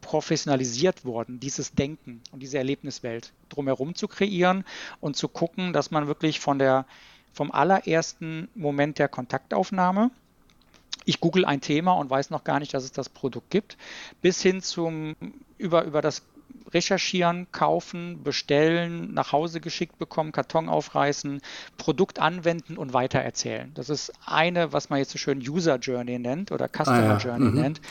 [0.09, 4.65] professionalisiert worden, dieses Denken und diese Erlebniswelt drumherum zu kreieren
[5.01, 6.87] und zu gucken, dass man wirklich von der,
[7.31, 10.09] vom allerersten Moment der Kontaktaufnahme,
[11.05, 13.77] ich google ein Thema und weiß noch gar nicht, dass es das Produkt gibt,
[14.19, 15.15] bis hin zum
[15.59, 16.23] über, über das
[16.73, 21.41] recherchieren, kaufen, bestellen, nach Hause geschickt bekommen, Karton aufreißen,
[21.77, 23.71] Produkt anwenden und weitererzählen.
[23.73, 27.17] Das ist eine, was man jetzt so schön User Journey nennt oder Customer ah, ja.
[27.17, 27.61] Journey mhm.
[27.61, 27.81] nennt.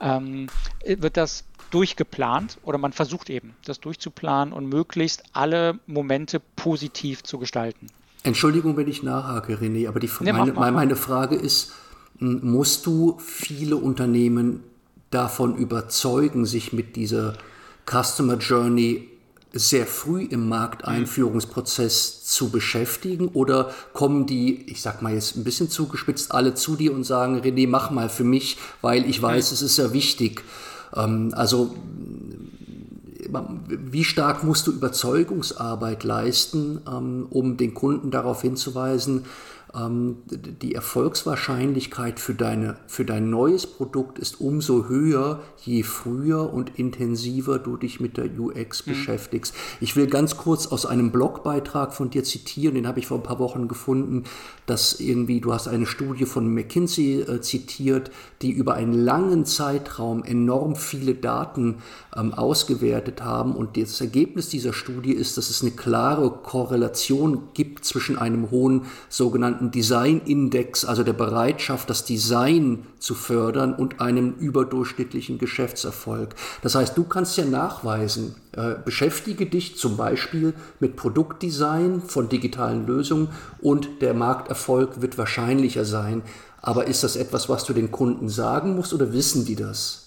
[0.00, 0.46] Ähm,
[0.84, 7.38] wird das durchgeplant oder man versucht eben, das durchzuplanen und möglichst alle Momente positiv zu
[7.38, 7.88] gestalten.
[8.22, 11.72] Entschuldigung, wenn ich nachhake, René, aber die, nee, meine, meine Frage ist,
[12.18, 14.62] musst du viele Unternehmen
[15.10, 17.34] davon überzeugen, sich mit dieser
[17.86, 19.08] Customer Journey
[19.52, 23.28] sehr früh im Markteinführungsprozess zu beschäftigen?
[23.28, 27.40] Oder kommen die, ich sag mal jetzt ein bisschen zugespitzt, alle zu dir und sagen,
[27.40, 30.44] René, mach mal für mich, weil ich weiß, es ist ja wichtig.
[30.94, 31.74] Ähm, also
[33.68, 39.24] wie stark musst du Überzeugungsarbeit leisten, ähm, um den Kunden darauf hinzuweisen,
[39.72, 47.60] die Erfolgswahrscheinlichkeit für, deine, für dein neues Produkt ist umso höher, je früher und intensiver
[47.60, 48.90] du dich mit der UX mhm.
[48.90, 49.54] beschäftigst.
[49.80, 53.22] Ich will ganz kurz aus einem Blogbeitrag von dir zitieren, den habe ich vor ein
[53.22, 54.24] paar Wochen gefunden,
[54.66, 58.10] dass irgendwie, du hast eine Studie von McKinsey äh, zitiert,
[58.42, 61.76] die über einen langen Zeitraum enorm viele Daten
[62.16, 67.84] ähm, ausgewertet haben und das Ergebnis dieser Studie ist, dass es eine klare Korrelation gibt
[67.84, 74.34] zwischen einem hohen sogenannten sogenannten Design-Index, also der Bereitschaft, das Design zu fördern und einem
[74.38, 76.34] überdurchschnittlichen Geschäftserfolg.
[76.62, 82.86] Das heißt, du kannst ja nachweisen, äh, beschäftige dich zum Beispiel mit Produktdesign von digitalen
[82.86, 83.28] Lösungen
[83.60, 86.22] und der Markterfolg wird wahrscheinlicher sein.
[86.62, 90.06] Aber ist das etwas, was du den Kunden sagen musst oder wissen die das?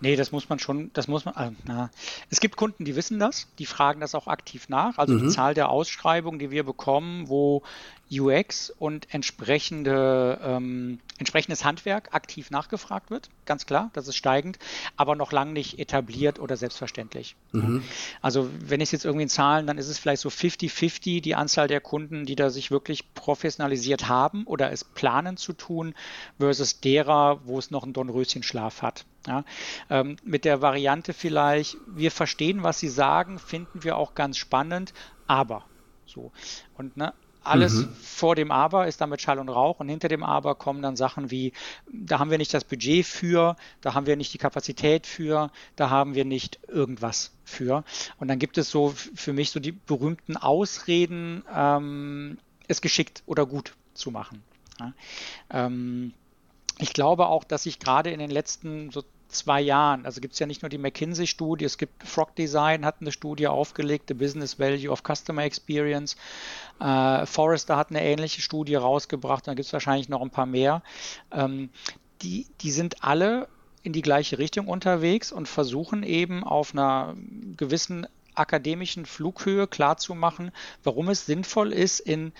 [0.00, 1.90] Nee, das muss man schon, das muss man, äh, na.
[2.30, 4.98] Es gibt Kunden, die wissen das, die fragen das auch aktiv nach.
[4.98, 5.20] Also mhm.
[5.22, 7.62] die Zahl der Ausschreibungen, die wir bekommen, wo
[8.10, 14.58] UX und entsprechende, ähm, entsprechendes Handwerk aktiv nachgefragt wird, ganz klar, das ist steigend,
[14.96, 17.36] aber noch lange nicht etabliert oder selbstverständlich.
[17.52, 17.82] Mhm.
[18.20, 21.34] Also wenn ich es jetzt irgendwie in Zahlen, dann ist es vielleicht so 50-50 die
[21.34, 25.94] Anzahl der Kunden, die da sich wirklich professionalisiert haben oder es planen zu tun,
[26.38, 29.04] versus derer, wo es noch einen Dornröschenschlaf hat.
[29.26, 29.44] Ja,
[29.90, 34.94] ähm, mit der Variante vielleicht, wir verstehen, was Sie sagen, finden wir auch ganz spannend,
[35.26, 35.66] aber
[36.06, 36.32] so.
[36.78, 37.92] Und ne, alles mhm.
[37.94, 41.30] vor dem Aber ist damit Schall und Rauch und hinter dem Aber kommen dann Sachen
[41.30, 41.52] wie,
[41.92, 45.90] da haben wir nicht das Budget für, da haben wir nicht die Kapazität für, da
[45.90, 47.84] haben wir nicht irgendwas für.
[48.18, 53.46] Und dann gibt es so für mich so die berühmten Ausreden, ähm, es geschickt oder
[53.46, 54.42] gut zu machen.
[54.78, 54.92] Ja?
[55.50, 56.12] Ähm,
[56.78, 60.40] ich glaube auch, dass sich gerade in den letzten so zwei Jahren, also gibt es
[60.40, 64.58] ja nicht nur die McKinsey-Studie, es gibt Frog Design, hat eine Studie aufgelegt, The Business
[64.58, 66.16] Value of Customer Experience.
[66.80, 70.82] Äh, Forrester hat eine ähnliche Studie rausgebracht, da gibt es wahrscheinlich noch ein paar mehr.
[71.32, 71.70] Ähm,
[72.22, 73.48] die, die sind alle
[73.82, 77.14] in die gleiche Richtung unterwegs und versuchen eben auf einer
[77.56, 82.32] gewissen akademischen Flughöhe klarzumachen, warum es sinnvoll ist, in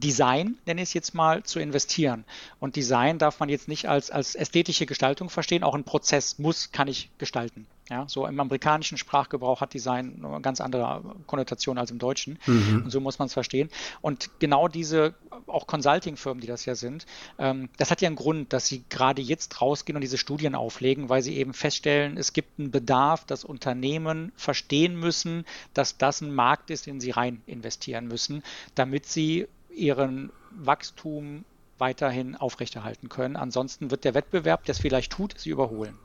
[0.00, 2.24] Design, nenne ich es jetzt mal, zu investieren.
[2.58, 6.72] Und Design darf man jetzt nicht als, als ästhetische Gestaltung verstehen, auch ein Prozess muss,
[6.72, 7.66] kann ich gestalten.
[7.90, 12.38] Ja, so im amerikanischen Sprachgebrauch hat Design eine ganz andere Konnotation als im Deutschen.
[12.46, 12.82] Mhm.
[12.84, 13.68] Und so muss man es verstehen.
[14.00, 15.14] Und genau diese,
[15.48, 17.04] auch Consulting-Firmen, die das ja sind,
[17.40, 21.08] ähm, das hat ja einen Grund, dass sie gerade jetzt rausgehen und diese Studien auflegen,
[21.08, 26.32] weil sie eben feststellen, es gibt einen Bedarf, dass Unternehmen verstehen müssen, dass das ein
[26.32, 28.44] Markt ist, den sie rein investieren müssen,
[28.76, 31.44] damit sie ihren Wachstum
[31.78, 33.36] weiterhin aufrechterhalten können.
[33.36, 35.96] Ansonsten wird der Wettbewerb, der es vielleicht tut, sie überholen.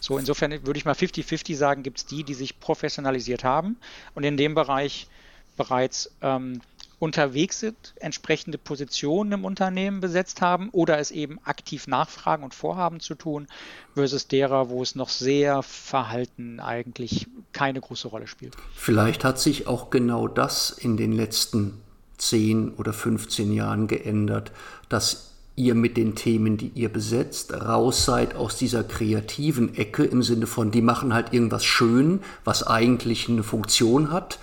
[0.00, 3.76] So, insofern würde ich mal 50-50 sagen, gibt es die, die sich professionalisiert haben
[4.14, 5.08] und in dem Bereich
[5.56, 6.60] bereits ähm,
[6.98, 13.00] unterwegs sind, entsprechende Positionen im Unternehmen besetzt haben oder es eben aktiv nachfragen und vorhaben
[13.00, 13.48] zu tun,
[13.94, 18.54] versus derer, wo es noch sehr verhalten eigentlich keine große Rolle spielt.
[18.74, 21.82] Vielleicht hat sich auch genau das in den letzten
[22.22, 24.52] 10 oder 15 Jahren geändert,
[24.88, 30.22] dass ihr mit den Themen, die ihr besetzt, raus seid aus dieser kreativen Ecke im
[30.22, 34.38] Sinne von, die machen halt irgendwas schön, was eigentlich eine Funktion hat.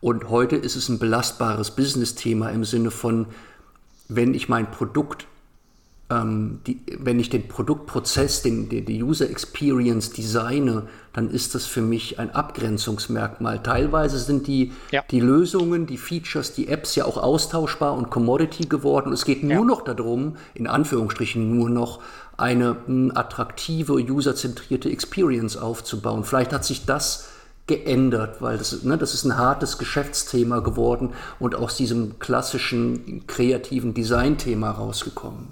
[0.00, 3.26] Und heute ist es ein belastbares Business-Thema im Sinne von,
[4.08, 5.26] wenn ich mein Produkt
[6.10, 11.64] ähm, die, wenn ich den Produktprozess, den, den, die User Experience designe, dann ist das
[11.66, 13.62] für mich ein Abgrenzungsmerkmal.
[13.62, 15.02] Teilweise sind die, ja.
[15.10, 19.12] die Lösungen, die Features, die Apps ja auch austauschbar und Commodity geworden.
[19.12, 19.64] Es geht nur ja.
[19.64, 22.00] noch darum, in Anführungsstrichen nur noch,
[22.36, 26.24] eine m, attraktive, userzentrierte Experience aufzubauen.
[26.24, 27.28] Vielleicht hat sich das
[27.66, 33.94] geändert, weil das, ne, das ist ein hartes Geschäftsthema geworden und aus diesem klassischen kreativen
[33.94, 35.48] Designthema rausgekommen.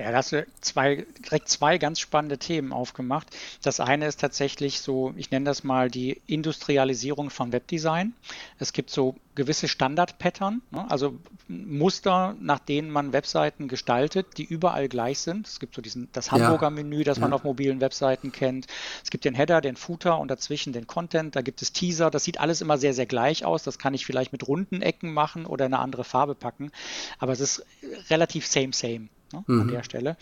[0.00, 3.26] Ja, da hast du zwei, direkt zwei ganz spannende Themen aufgemacht.
[3.62, 8.14] Das eine ist tatsächlich so, ich nenne das mal die Industrialisierung von Webdesign.
[8.58, 10.90] Es gibt so gewisse Standard-Pattern, ne?
[10.90, 15.46] also Muster, nach denen man Webseiten gestaltet, die überall gleich sind.
[15.46, 17.22] Es gibt so diesen, das Hamburger Menü, das ja.
[17.22, 18.66] man auf mobilen Webseiten kennt.
[19.04, 21.36] Es gibt den Header, den Footer und dazwischen den Content.
[21.36, 22.10] Da gibt es Teaser.
[22.10, 23.64] Das sieht alles immer sehr, sehr gleich aus.
[23.64, 26.72] Das kann ich vielleicht mit runden Ecken machen oder eine andere Farbe packen.
[27.18, 27.66] Aber es ist
[28.08, 29.60] relativ same, same ne, mhm.
[29.62, 30.16] an der Stelle.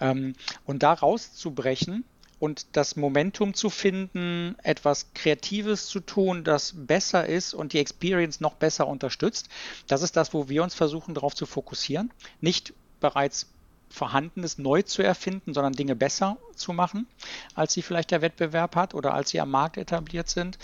[0.00, 2.04] Ähm, und da rauszubrechen
[2.38, 8.40] und das Momentum zu finden, etwas Kreatives zu tun, das besser ist und die Experience
[8.40, 9.48] noch besser unterstützt,
[9.86, 12.10] das ist das, wo wir uns versuchen, darauf zu fokussieren.
[12.40, 13.46] Nicht bereits
[13.90, 17.06] Vorhandenes neu zu erfinden, sondern Dinge besser zu machen,
[17.54, 20.58] als sie vielleicht der Wettbewerb hat oder als sie am Markt etabliert sind.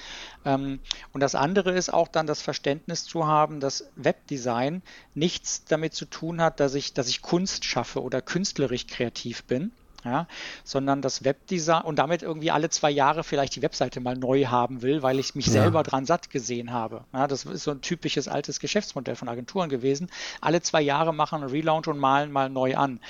[0.44, 0.80] Ähm,
[1.12, 4.82] und das andere ist auch dann das Verständnis zu haben, dass Webdesign
[5.14, 9.72] nichts damit zu tun hat, dass ich, dass ich Kunst schaffe oder künstlerisch kreativ bin,
[10.06, 10.28] ja,
[10.64, 14.82] sondern das Webdesign und damit irgendwie alle zwei Jahre vielleicht die Webseite mal neu haben
[14.82, 15.52] will, weil ich mich ja.
[15.52, 17.04] selber dran satt gesehen habe.
[17.12, 20.08] Ja, das ist so ein typisches altes Geschäftsmodell von Agenturen gewesen.
[20.40, 23.00] Alle zwei Jahre machen einen Relaunch und malen mal neu an.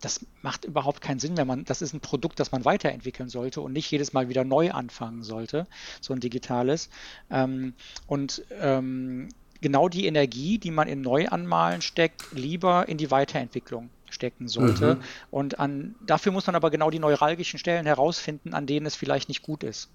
[0.00, 3.60] Das macht überhaupt keinen Sinn, wenn man, das ist ein Produkt, das man weiterentwickeln sollte
[3.60, 5.66] und nicht jedes Mal wieder neu anfangen sollte,
[6.00, 6.88] so ein digitales.
[7.30, 7.74] Ähm,
[8.06, 9.28] und ähm,
[9.60, 14.96] genau die Energie, die man in Neuanmalen steckt, lieber in die Weiterentwicklung stecken sollte.
[14.96, 15.00] Mhm.
[15.30, 19.28] Und an, dafür muss man aber genau die neuralgischen Stellen herausfinden, an denen es vielleicht
[19.28, 19.88] nicht gut ist.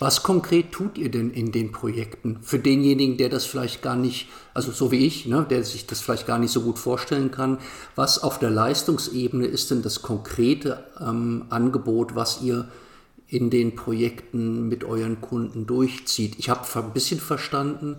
[0.00, 2.38] Was konkret tut ihr denn in den Projekten?
[2.42, 6.00] Für denjenigen, der das vielleicht gar nicht, also so wie ich, ne, der sich das
[6.00, 7.58] vielleicht gar nicht so gut vorstellen kann,
[7.96, 12.68] was auf der Leistungsebene ist denn das konkrete ähm, Angebot, was ihr
[13.26, 16.38] in den Projekten mit euren Kunden durchzieht?
[16.38, 17.96] Ich habe ein bisschen verstanden,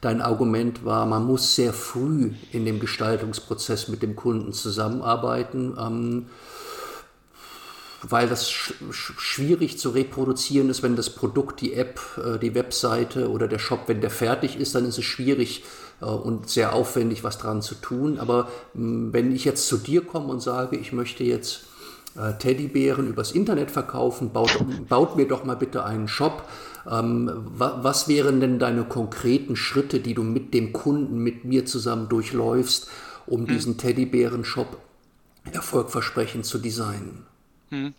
[0.00, 6.26] Dein Argument war, man muss sehr früh in dem Gestaltungsprozess mit dem Kunden zusammenarbeiten, ähm,
[8.02, 13.30] weil das sch schwierig zu reproduzieren ist, wenn das Produkt, die App, äh, die Webseite
[13.30, 15.64] oder der Shop, wenn der fertig ist, dann ist es schwierig
[16.00, 18.18] äh, und sehr aufwendig, was dran zu tun.
[18.18, 21.64] Aber mh, wenn ich jetzt zu dir komme und sage, ich möchte jetzt
[22.16, 24.56] äh, Teddybären übers Internet verkaufen, baut,
[24.88, 26.44] baut mir doch mal bitte einen Shop
[26.84, 32.88] was wären denn deine konkreten Schritte, die du mit dem Kunden, mit mir zusammen durchläufst,
[33.26, 33.46] um hm.
[33.48, 34.78] diesen Teddybären-Shop
[35.52, 37.26] erfolgversprechend zu designen?
[37.70, 37.94] Hm.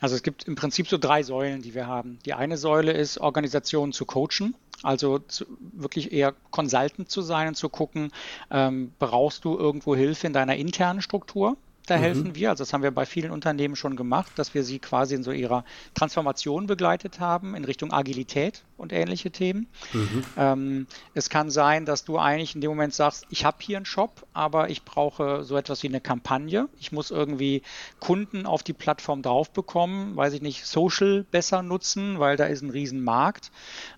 [0.00, 2.18] Also es gibt im Prinzip so drei Säulen, die wir haben.
[2.24, 7.54] Die eine Säule ist, Organisationen zu coachen, also zu, wirklich eher Consultant zu sein und
[7.54, 8.10] zu gucken,
[8.50, 11.56] ähm, brauchst du irgendwo Hilfe in deiner internen Struktur?
[11.86, 12.00] Da mhm.
[12.00, 15.14] helfen wir, also das haben wir bei vielen Unternehmen schon gemacht, dass wir sie quasi
[15.14, 15.64] in so ihrer
[15.94, 19.66] Transformation begleitet haben in Richtung Agilität und ähnliche Themen.
[19.92, 20.24] Mhm.
[20.36, 23.86] Ähm, es kann sein, dass du eigentlich in dem Moment sagst, ich habe hier einen
[23.86, 26.68] Shop, aber ich brauche so etwas wie eine Kampagne.
[26.78, 27.62] Ich muss irgendwie
[28.00, 32.62] Kunden auf die Plattform drauf bekommen, weiß ich nicht, Social besser nutzen, weil da ist
[32.62, 33.50] ein Riesenmarkt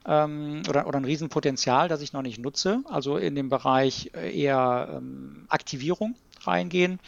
[0.06, 2.82] ähm, oder, oder ein Riesenpotenzial, das ich noch nicht nutze.
[2.84, 6.14] Also in dem Bereich äh, eher ähm, Aktivierung
[6.46, 7.00] reingehen.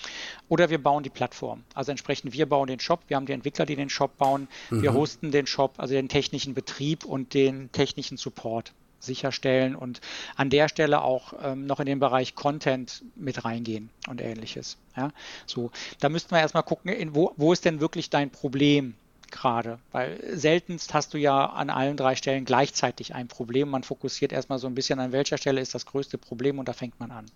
[0.49, 1.65] Oder wir bauen die Plattform.
[1.75, 4.83] Also entsprechend, wir bauen den Shop, wir haben die Entwickler, die den Shop bauen, mhm.
[4.83, 10.01] wir hosten den Shop, also den technischen Betrieb und den technischen Support sicherstellen und
[10.37, 14.79] an der Stelle auch ähm, noch in den Bereich Content mit reingehen und ähnliches.
[14.97, 15.13] Ja,
[15.47, 15.71] so,
[16.01, 18.95] da müssten wir erstmal gucken, in, wo, wo ist denn wirklich dein Problem
[19.31, 19.79] gerade?
[19.93, 23.69] Weil seltenst hast du ja an allen drei Stellen gleichzeitig ein Problem.
[23.71, 26.73] Man fokussiert erstmal so ein bisschen an welcher Stelle ist das größte Problem und da
[26.73, 27.27] fängt man an.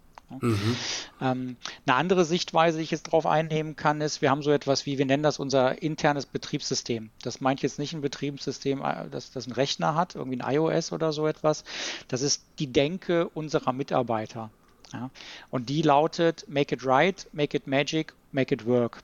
[0.41, 0.77] Mhm.
[1.21, 4.87] Ähm, eine andere Sichtweise, die ich jetzt darauf einnehmen kann, ist, wir haben so etwas
[4.87, 7.11] wie, wir nennen das unser internes Betriebssystem.
[7.23, 10.93] Das meint jetzt nicht ein Betriebssystem, äh, das, das ein Rechner hat, irgendwie ein iOS
[10.93, 11.65] oder so etwas.
[12.09, 14.51] Das ist die Denke unserer Mitarbeiter.
[14.93, 15.11] Ja?
[15.51, 19.03] Und die lautet, make it right, make it magic, make it work.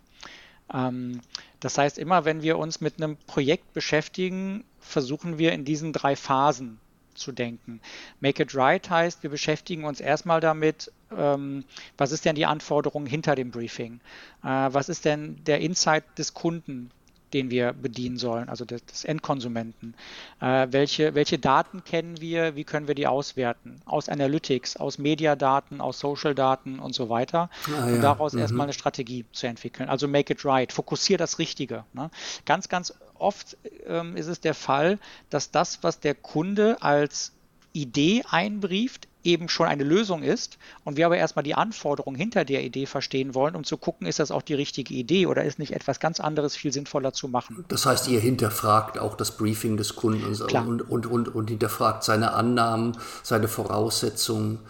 [0.72, 1.20] Ähm,
[1.60, 6.16] das heißt, immer wenn wir uns mit einem Projekt beschäftigen, versuchen wir in diesen drei
[6.16, 6.78] Phasen
[7.14, 7.80] zu denken.
[8.20, 11.64] Make it right heißt, wir beschäftigen uns erstmal damit, ähm,
[11.96, 14.00] was ist denn die Anforderung hinter dem Briefing?
[14.42, 16.90] Äh, was ist denn der Insight des Kunden?
[17.36, 19.94] Den wir bedienen sollen, also des, des Endkonsumenten.
[20.40, 23.76] Äh, welche, welche Daten kennen wir, wie können wir die auswerten?
[23.84, 27.50] Aus Analytics, aus Mediadaten, aus Social-Daten und so weiter.
[27.66, 27.94] Ah, ja.
[27.94, 28.38] Und daraus mhm.
[28.38, 29.90] erstmal eine Strategie zu entwickeln.
[29.90, 31.84] Also make it right, fokussiere das Richtige.
[31.92, 32.10] Ne?
[32.46, 37.32] Ganz, ganz oft ähm, ist es der Fall, dass das, was der Kunde als
[37.74, 42.64] Idee einbrieft, eben schon eine Lösung ist und wir aber erstmal die Anforderungen hinter der
[42.64, 45.72] Idee verstehen wollen, um zu gucken, ist das auch die richtige Idee oder ist nicht
[45.72, 47.64] etwas ganz anderes viel sinnvoller zu machen.
[47.68, 52.32] Das heißt, ihr hinterfragt auch das Briefing des Kunden und, und, und, und, hinterfragt seine
[52.32, 54.60] Annahmen, seine Voraussetzungen.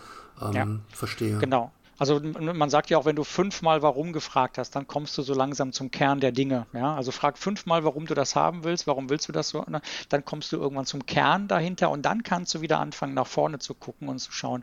[0.41, 1.39] Ähm, ja, verstehe.
[1.39, 1.71] Genau.
[1.99, 5.35] Also man sagt ja auch, wenn du fünfmal warum gefragt hast, dann kommst du so
[5.35, 6.67] langsam zum Kern der Dinge.
[6.73, 6.95] Ja?
[6.95, 9.81] Also frag fünfmal, warum du das haben willst, warum willst du das so, ne?
[10.09, 13.59] dann kommst du irgendwann zum Kern dahinter und dann kannst du wieder anfangen, nach vorne
[13.59, 14.63] zu gucken und zu schauen,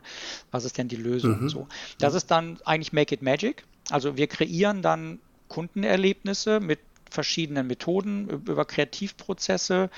[0.50, 1.42] was ist denn die Lösung.
[1.42, 1.48] Mhm.
[1.48, 1.66] So.
[1.98, 3.64] Das ist dann eigentlich Make It Magic.
[3.90, 5.18] Also wir kreieren dann
[5.48, 6.78] Kundenerlebnisse mit
[7.14, 9.88] verschiedenen Methoden, über Kreativprozesse,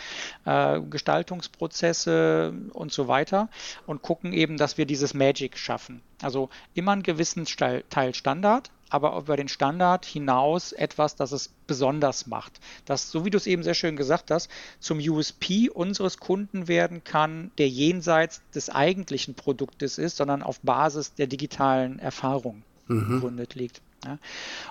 [0.45, 3.49] äh, Gestaltungsprozesse und so weiter
[3.87, 6.03] und gucken eben, dass wir dieses Magic schaffen.
[6.23, 12.27] Also immer einen gewissen Teil Standard, aber über den Standard hinaus etwas, das es besonders
[12.27, 12.61] macht.
[12.85, 14.49] Das, so wie du es eben sehr schön gesagt hast,
[14.79, 21.15] zum USP unseres Kunden werden kann, der jenseits des eigentlichen Produktes ist, sondern auf Basis
[21.15, 23.09] der digitalen Erfahrung mhm.
[23.09, 23.83] gegründet liegt.
[24.05, 24.19] Ja.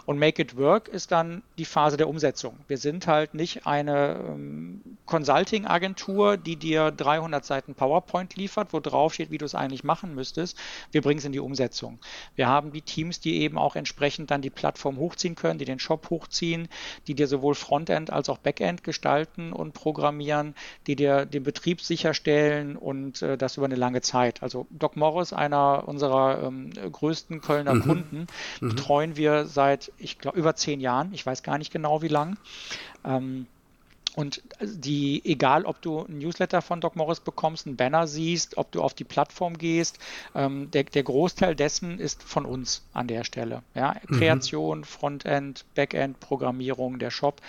[0.05, 2.57] Und Make It Work ist dann die Phase der Umsetzung.
[2.67, 9.13] Wir sind halt nicht eine ähm, Consulting-Agentur, die dir 300 Seiten PowerPoint liefert, wo drauf
[9.13, 10.57] steht, wie du es eigentlich machen müsstest.
[10.91, 11.99] Wir bringen es in die Umsetzung.
[12.35, 15.79] Wir haben die Teams, die eben auch entsprechend dann die Plattform hochziehen können, die den
[15.79, 16.67] Shop hochziehen,
[17.07, 20.55] die dir sowohl Frontend als auch Backend gestalten und programmieren,
[20.87, 24.43] die dir den Betrieb sicherstellen und äh, das über eine lange Zeit.
[24.43, 27.81] Also Doc Morris, einer unserer ähm, größten Kölner mhm.
[27.81, 28.27] Kunden,
[28.61, 28.75] mhm.
[29.17, 31.13] Wir seit, ich glaube, über zehn Jahren.
[31.13, 32.37] Ich weiß gar nicht genau, wie lang.
[33.03, 33.47] Ähm,
[34.15, 38.71] und die, egal ob du ein Newsletter von Doc Morris bekommst, einen Banner siehst, ob
[38.71, 39.99] du auf die Plattform gehst,
[40.33, 43.61] ähm, der, der, Großteil dessen ist von uns an der Stelle.
[43.73, 43.95] Ja?
[44.07, 44.17] Mhm.
[44.17, 47.41] Kreation, Frontend, Backend, Programmierung, der Shop.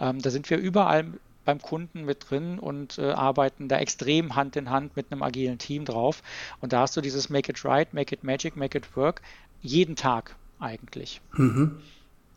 [0.00, 1.06] Ähm, da sind wir überall
[1.44, 5.58] beim Kunden mit drin und äh, arbeiten da extrem Hand in Hand mit einem agilen
[5.58, 6.22] Team drauf.
[6.62, 9.20] Und da hast du dieses Make it right, make it magic, make it work
[9.60, 11.20] jeden Tag eigentlich.
[11.36, 11.76] Mhm.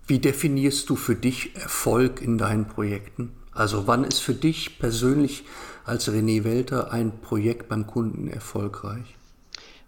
[0.07, 3.31] Wie definierst du für dich Erfolg in deinen Projekten?
[3.51, 5.43] Also wann ist für dich persönlich
[5.83, 9.16] als René Welter ein Projekt beim Kunden erfolgreich?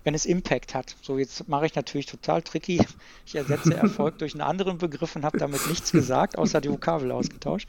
[0.10, 0.96] Wenn es Impact hat.
[1.04, 2.84] So, jetzt mache ich natürlich total tricky.
[3.28, 7.12] Ich ersetze Erfolg durch einen anderen Begriff und habe damit nichts gesagt, außer die Vokabel
[7.12, 7.68] ausgetauscht.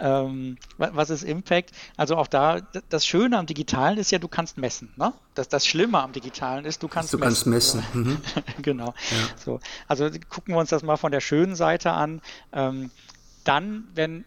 [0.00, 1.70] Ähm, was ist Impact?
[1.96, 4.92] Also auch da, das Schöne am Digitalen ist ja, du kannst messen.
[4.96, 5.12] Ne?
[5.36, 7.52] Das, das Schlimme am Digitalen ist, du kannst du messen.
[7.52, 7.84] Kannst messen.
[7.92, 8.18] Mhm.
[8.62, 8.86] genau.
[8.86, 9.28] Ja.
[9.36, 12.20] So, also gucken wir uns das mal von der schönen Seite an.
[12.52, 12.90] Ähm,
[13.44, 14.24] dann, wenn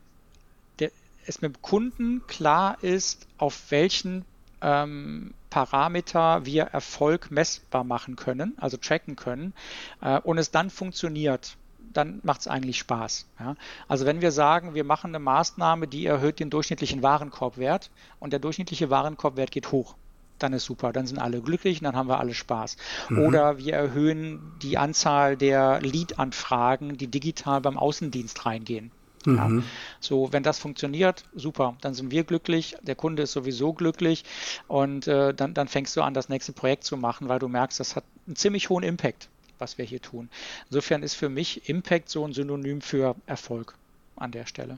[0.79, 0.91] der,
[1.25, 4.23] es mit dem Kunden klar ist, auf welchen
[4.61, 9.53] ähm, Parameter wir Erfolg messbar machen können, also tracken können,
[10.01, 11.57] äh, und es dann funktioniert,
[11.93, 13.27] dann macht es eigentlich Spaß.
[13.39, 13.55] Ja?
[13.87, 18.39] Also wenn wir sagen, wir machen eine Maßnahme, die erhöht den durchschnittlichen Warenkorbwert und der
[18.39, 19.93] durchschnittliche Warenkorbwert geht hoch,
[20.39, 22.77] dann ist super, dann sind alle glücklich und dann haben wir alle Spaß.
[23.09, 23.19] Mhm.
[23.19, 28.89] Oder wir erhöhen die Anzahl der Lead-Anfragen, die digital beim Außendienst reingehen.
[29.25, 29.47] Ja.
[29.47, 29.63] Mhm.
[29.99, 34.23] So, wenn das funktioniert, super, dann sind wir glücklich, der Kunde ist sowieso glücklich
[34.67, 37.79] und äh, dann, dann fängst du an, das nächste Projekt zu machen, weil du merkst,
[37.79, 40.29] das hat einen ziemlich hohen Impact, was wir hier tun.
[40.69, 43.75] Insofern ist für mich Impact so ein Synonym für Erfolg
[44.15, 44.77] an der Stelle.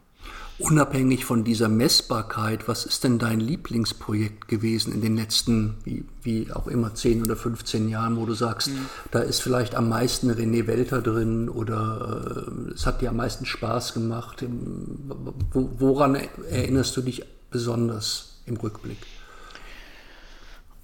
[0.58, 6.52] Unabhängig von dieser Messbarkeit, was ist denn dein Lieblingsprojekt gewesen in den letzten, wie, wie
[6.52, 8.86] auch immer, 10 oder 15 Jahren, wo du sagst, mhm.
[9.12, 13.46] da ist vielleicht am meisten René Welter drin oder äh, es hat dir am meisten
[13.46, 14.46] Spaß gemacht?
[15.52, 16.16] Wo, woran
[16.50, 19.00] erinnerst du dich besonders im Rückblick?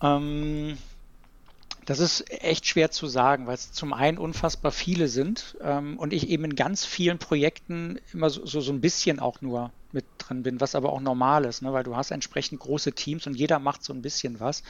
[0.02, 0.78] Ähm,
[1.86, 6.14] das ist echt schwer zu sagen, weil es zum einen unfassbar viele sind ähm, und
[6.14, 10.06] ich eben in ganz vielen Projekten immer so, so, so ein bisschen auch nur mit
[10.18, 11.74] drin bin, was aber auch normal ist, ne?
[11.74, 14.64] weil du hast entsprechend große Teams und jeder macht so ein bisschen was.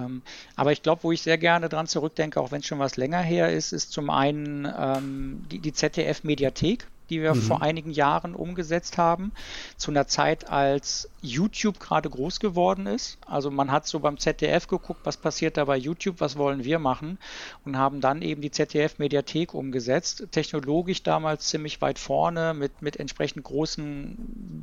[0.00, 0.22] Ähm,
[0.56, 3.20] aber ich glaube, wo ich sehr gerne dran zurückdenke, auch wenn es schon was länger
[3.20, 7.42] her ist, ist zum einen ähm, die, die ZDF-Mediathek die wir mhm.
[7.42, 9.32] vor einigen Jahren umgesetzt haben,
[9.76, 13.18] zu einer Zeit, als YouTube gerade groß geworden ist.
[13.26, 16.78] Also man hat so beim ZDF geguckt, was passiert da bei YouTube, was wollen wir
[16.78, 17.18] machen
[17.64, 20.28] und haben dann eben die ZDF-Mediathek umgesetzt.
[20.30, 24.16] Technologisch damals ziemlich weit vorne mit, mit entsprechend großen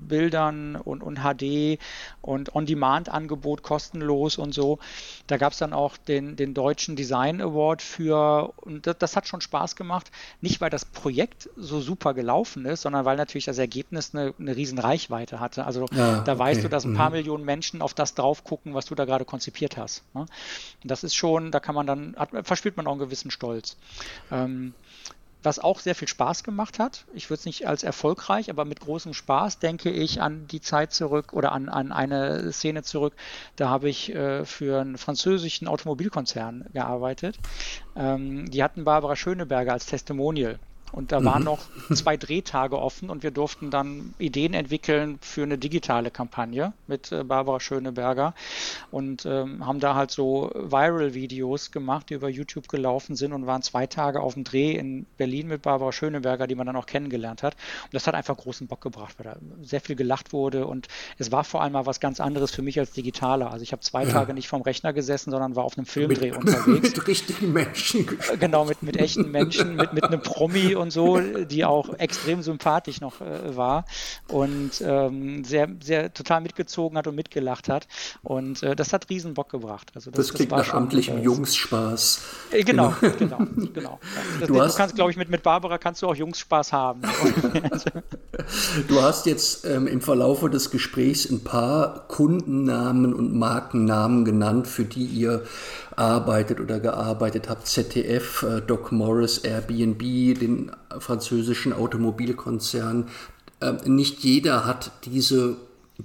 [0.08, 1.80] Bildern und, und HD
[2.22, 4.80] und On-Demand-Angebot kostenlos und so.
[5.28, 9.28] Da gab es dann auch den, den Deutschen Design Award für und das, das hat
[9.28, 10.10] schon Spaß gemacht.
[10.40, 14.56] Nicht, weil das Projekt so super gelaufen ist, sondern weil natürlich das Ergebnis eine, eine
[14.56, 15.66] riesen Reichweite hatte.
[15.66, 17.18] Also ja, da war weißt du, dass ein paar mhm.
[17.18, 20.04] Millionen Menschen auf das drauf gucken, was du da gerade konzipiert hast.
[20.14, 20.22] Ne?
[20.22, 23.78] Und das ist schon, da kann man dann, hat, verspürt man auch einen gewissen Stolz.
[24.32, 24.74] Ähm,
[25.46, 27.06] was auch sehr viel Spaß gemacht hat.
[27.14, 30.92] Ich würde es nicht als erfolgreich, aber mit großem Spaß denke ich an die Zeit
[30.92, 33.14] zurück oder an, an eine Szene zurück.
[33.56, 37.38] Da habe ich äh, für einen französischen Automobilkonzern gearbeitet.
[37.96, 40.60] Ähm, die hatten Barbara Schöneberger als Testimonial.
[40.92, 41.26] Und da mhm.
[41.26, 41.60] waren noch
[41.94, 47.24] zwei Drehtage offen und wir durften dann Ideen entwickeln für eine digitale Kampagne mit äh,
[47.24, 48.34] Barbara Schöneberger
[48.92, 53.62] und ähm, haben da halt so Viral-Videos gemacht, die über YouTube gelaufen sind und waren
[53.62, 57.44] zwei Tage auf dem Dreh in Berlin mit Barbara Schöneberger, die man dann auch kennengelernt
[57.44, 57.56] hat.
[57.86, 61.32] Und das hat einfach großen Bock gebracht, weil da sehr viel gelacht wurde und es
[61.32, 63.52] war vor allem mal was ganz anderes für mich als Digitaler.
[63.52, 64.12] Also ich habe zwei ja.
[64.12, 66.96] Tage nicht vom Rechner gesessen, sondern war auf einem Filmdreh mit, unterwegs.
[66.96, 68.08] Mit richtigen Menschen.
[68.40, 73.02] Genau, mit, mit echten Menschen, mit, mit einem Promi und so, die auch extrem sympathisch
[73.02, 73.86] noch äh, war
[74.28, 77.88] und ähm, sehr, sehr total mitgezogen hat und mitgelacht hat.
[78.24, 79.92] Und äh, das hat riesen Bock gebracht.
[79.96, 82.22] Also das, das klingt das nach amtlichem Jungsspaß.
[82.52, 83.70] Äh, genau, genau, genau.
[83.74, 84.00] genau.
[84.40, 87.02] Das, du, hast, du kannst, glaube ich, mit, mit Barbara kannst du auch Jungsspaß haben.
[88.88, 94.84] du hast jetzt ähm, im Verlaufe des Gesprächs ein paar Kundennamen und Markennamen genannt, für
[94.84, 95.44] die ihr
[95.96, 97.68] arbeitet oder gearbeitet habt.
[97.68, 100.00] ZDF, äh, Doc Morris, Airbnb,
[100.40, 103.08] den französischen Automobilkonzern.
[103.62, 105.58] Ähm, nicht jeder hat diese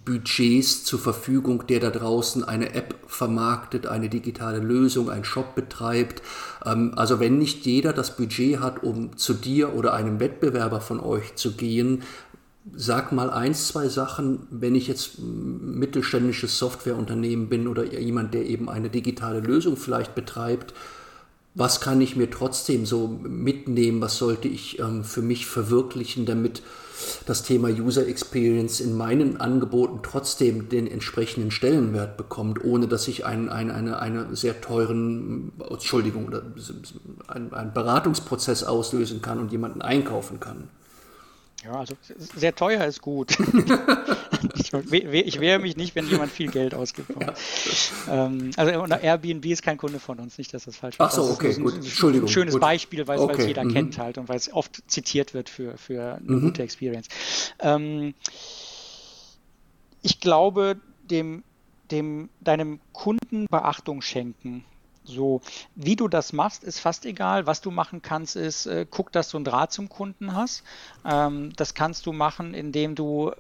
[0.05, 6.23] Budgets zur Verfügung, der da draußen eine App vermarktet, eine digitale Lösung, einen Shop betreibt.
[6.65, 11.01] Ähm, also wenn nicht jeder das Budget hat, um zu dir oder einem Wettbewerber von
[11.01, 12.03] euch zu gehen,
[12.75, 18.69] sag mal eins, zwei Sachen, wenn ich jetzt mittelständisches Softwareunternehmen bin oder jemand, der eben
[18.69, 20.75] eine digitale Lösung vielleicht betreibt,
[21.55, 26.63] was kann ich mir trotzdem so mitnehmen, was sollte ich ähm, für mich verwirklichen, damit
[27.27, 33.25] das Thema User Experience in meinen Angeboten trotzdem den entsprechenden Stellenwert bekommt, ohne dass ich
[33.25, 36.31] einen, einen, eine, eine sehr teuren, Entschuldigung,
[37.27, 40.69] einen, einen Beratungsprozess auslösen kann und jemanden einkaufen kann.
[41.65, 43.39] Ja, also sehr teuer ist gut.
[44.55, 47.11] ich, ich, wehre mich nicht, wenn jemand viel Geld ausgibt.
[47.21, 47.35] Ja.
[48.09, 51.01] Ähm, also Airbnb ist kein Kunde von uns, nicht, dass das falsch ist.
[51.01, 51.75] Ach so, okay, ein, gut.
[51.75, 52.29] Entschuldigung.
[52.29, 52.63] Ein schönes gut.
[52.63, 53.43] Beispiel, weil okay.
[53.43, 53.75] es jeder mhm.
[53.75, 56.41] kennt halt und weil es oft zitiert wird für, für eine mhm.
[56.41, 57.09] gute Experience.
[57.59, 58.15] Ähm,
[60.03, 60.77] ich glaube,
[61.11, 61.45] dem,
[61.91, 64.65] dem, deinem Kunden Beachtung schenken
[65.11, 65.41] so,
[65.75, 67.47] wie du das machst, ist fast egal.
[67.47, 70.63] Was du machen kannst, ist, äh, guck, dass du einen Draht zum Kunden hast.
[71.05, 73.33] Ähm, das kannst du machen, indem du,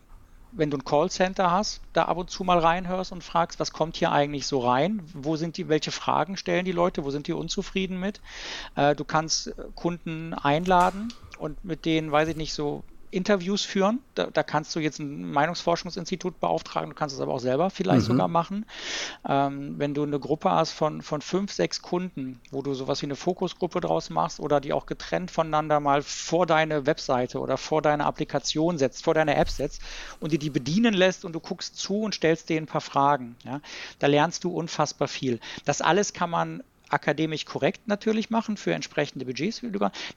[0.52, 3.96] wenn du ein Callcenter hast, da ab und zu mal reinhörst und fragst, was kommt
[3.96, 5.02] hier eigentlich so rein?
[5.14, 7.04] Wo sind die, welche Fragen stellen die Leute?
[7.04, 8.20] Wo sind die unzufrieden mit?
[8.76, 14.00] Äh, du kannst Kunden einladen und mit denen, weiß ich nicht, so Interviews führen.
[14.14, 18.02] Da, da, kannst du jetzt ein Meinungsforschungsinstitut beauftragen, du kannst es aber auch selber vielleicht
[18.02, 18.12] mhm.
[18.12, 18.66] sogar machen.
[19.28, 23.06] Ähm, wenn du eine Gruppe hast von, von fünf, sechs Kunden, wo du sowas wie
[23.06, 27.82] eine Fokusgruppe draus machst oder die auch getrennt voneinander mal vor deine Webseite oder vor
[27.82, 29.82] deine Applikation setzt, vor deine App setzt
[30.20, 33.36] und die die bedienen lässt und du guckst zu und stellst denen ein paar Fragen.
[33.44, 33.61] Ja?
[33.98, 35.40] Da lernst du unfassbar viel.
[35.64, 39.62] Das alles kann man akademisch korrekt natürlich machen für entsprechende Budgets.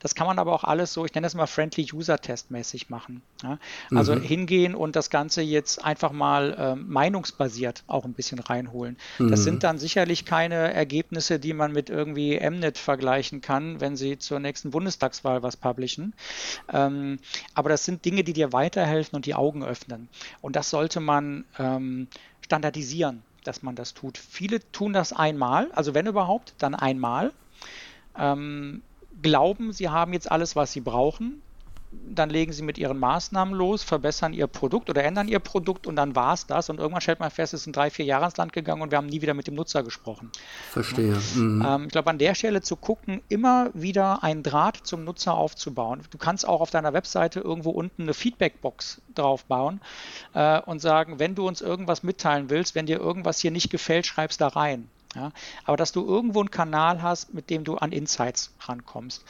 [0.00, 2.90] Das kann man aber auch alles so, ich nenne das mal Friendly User Test mäßig
[2.90, 3.22] machen.
[3.42, 3.58] Ja?
[3.94, 4.22] Also mhm.
[4.22, 8.96] hingehen und das Ganze jetzt einfach mal ähm, meinungsbasiert auch ein bisschen reinholen.
[9.18, 9.30] Mhm.
[9.30, 14.18] Das sind dann sicherlich keine Ergebnisse, die man mit irgendwie Mnet vergleichen kann, wenn sie
[14.18, 16.14] zur nächsten Bundestagswahl was publishen.
[16.72, 17.18] Ähm,
[17.54, 20.08] aber das sind Dinge, die dir weiterhelfen und die Augen öffnen.
[20.40, 22.08] Und das sollte man ähm,
[22.40, 24.18] standardisieren dass man das tut.
[24.18, 27.32] Viele tun das einmal, also wenn überhaupt, dann einmal.
[28.16, 28.82] Ähm,
[29.22, 31.42] glauben, sie haben jetzt alles, was sie brauchen,
[32.14, 35.96] dann legen sie mit ihren Maßnahmen los, verbessern ihr Produkt oder ändern ihr Produkt und
[35.96, 36.70] dann war es das.
[36.70, 38.98] Und irgendwann stellt man fest, es sind drei, vier Jahre ins Land gegangen und wir
[38.98, 40.30] haben nie wieder mit dem Nutzer gesprochen.
[40.70, 41.16] Verstehe.
[41.34, 41.64] Mhm.
[41.66, 46.02] Ähm, ich glaube, an der Stelle zu gucken, immer wieder einen Draht zum Nutzer aufzubauen.
[46.10, 49.80] Du kannst auch auf deiner Webseite irgendwo unten eine Feedbackbox draufbauen
[50.34, 54.06] äh, und sagen, wenn du uns irgendwas mitteilen willst, wenn dir irgendwas hier nicht gefällt,
[54.06, 54.88] schreibst da rein.
[55.14, 55.30] Ja,
[55.64, 59.24] aber dass du irgendwo einen Kanal hast, mit dem du an Insights rankommst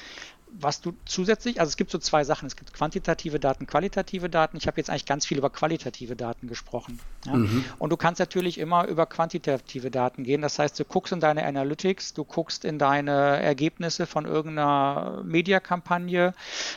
[0.60, 4.56] was du zusätzlich, also es gibt so zwei Sachen, es gibt quantitative Daten, qualitative Daten.
[4.56, 7.00] Ich habe jetzt eigentlich ganz viel über qualitative Daten gesprochen.
[7.26, 7.34] Ja?
[7.34, 7.64] Mhm.
[7.78, 10.42] Und du kannst natürlich immer über quantitative Daten gehen.
[10.42, 16.34] Das heißt, du guckst in deine Analytics, du guckst in deine Ergebnisse von irgendeiner Mediakampagne,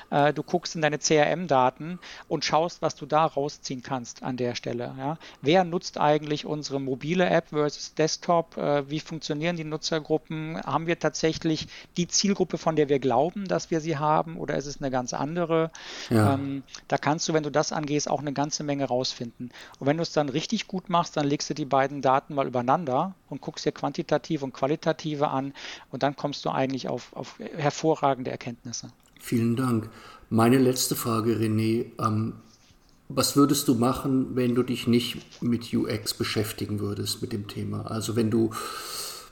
[0.09, 4.55] äh, du guckst in deine CRM-Daten und schaust, was du da rausziehen kannst an der
[4.55, 4.95] Stelle.
[4.97, 5.17] Ja?
[5.41, 8.57] Wer nutzt eigentlich unsere mobile App versus Desktop?
[8.57, 10.59] Äh, wie funktionieren die Nutzergruppen?
[10.63, 14.65] Haben wir tatsächlich die Zielgruppe, von der wir glauben, dass wir sie haben oder ist
[14.65, 15.71] es eine ganz andere?
[16.09, 16.33] Ja.
[16.33, 19.51] Ähm, da kannst du, wenn du das angehst, auch eine ganze Menge rausfinden.
[19.79, 22.47] Und wenn du es dann richtig gut machst, dann legst du die beiden Daten mal
[22.47, 25.53] übereinander und guckst dir quantitative und qualitative an
[25.91, 28.89] und dann kommst du eigentlich auf, auf hervorragende Erkenntnisse.
[29.19, 29.89] Vielen Dank.
[30.29, 31.85] Meine letzte Frage, René.
[31.99, 32.33] Ähm,
[33.09, 37.89] was würdest du machen, wenn du dich nicht mit UX beschäftigen würdest, mit dem Thema?
[37.89, 38.51] Also wenn du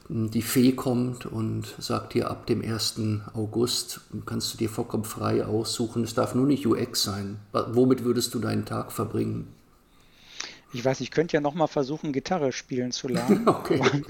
[0.08, 2.99] die Fee kommt und sagt dir, ab dem 1.
[3.34, 6.03] August kannst du dir vollkommen frei aussuchen.
[6.03, 7.39] Es darf nur nicht UX sein.
[7.51, 9.47] Womit würdest du deinen Tag verbringen?
[10.74, 13.47] Ich weiß, ich könnte ja noch mal versuchen, Gitarre spielen zu lernen.
[13.47, 13.82] okay.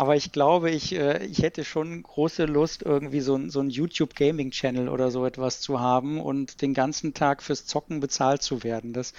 [0.00, 4.14] Aber ich glaube, ich, äh, ich hätte schon große Lust, irgendwie so, so ein YouTube
[4.14, 8.64] Gaming Channel oder so etwas zu haben und den ganzen Tag fürs Zocken bezahlt zu
[8.64, 8.94] werden.
[8.94, 9.12] Das,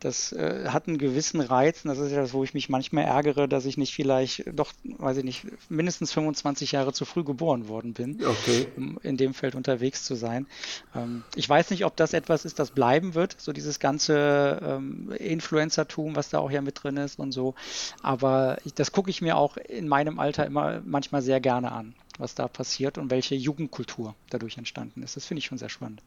[0.00, 3.04] das äh, hat einen gewissen Reiz und das ist ja das, wo ich mich manchmal
[3.04, 7.68] ärgere, dass ich nicht vielleicht doch, weiß ich nicht, mindestens 25 Jahre zu früh geboren
[7.68, 8.66] worden bin, okay.
[8.76, 10.48] um in dem Feld unterwegs zu sein.
[10.96, 15.12] Ähm, ich weiß nicht, ob das etwas ist, das bleiben wird, so dieses ganze ähm,
[15.16, 17.54] Influencertum, was da auch ja mit drin ist und so.
[18.02, 21.94] Aber ich, das gucke ich mir auch in meinem Alter immer manchmal sehr gerne an,
[22.18, 25.16] was da passiert und welche Jugendkultur dadurch entstanden ist.
[25.16, 26.02] Das finde ich schon sehr spannend.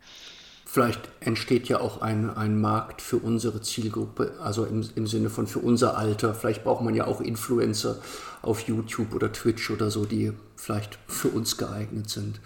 [0.65, 5.47] Vielleicht entsteht ja auch ein, ein Markt für unsere Zielgruppe, also im, im Sinne von
[5.47, 6.35] für unser Alter.
[6.35, 7.99] Vielleicht braucht man ja auch Influencer
[8.41, 12.41] auf YouTube oder Twitch oder so, die vielleicht für uns geeignet sind.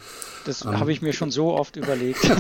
[0.46, 2.20] Das ähm, habe ich mir schon so oft überlegt.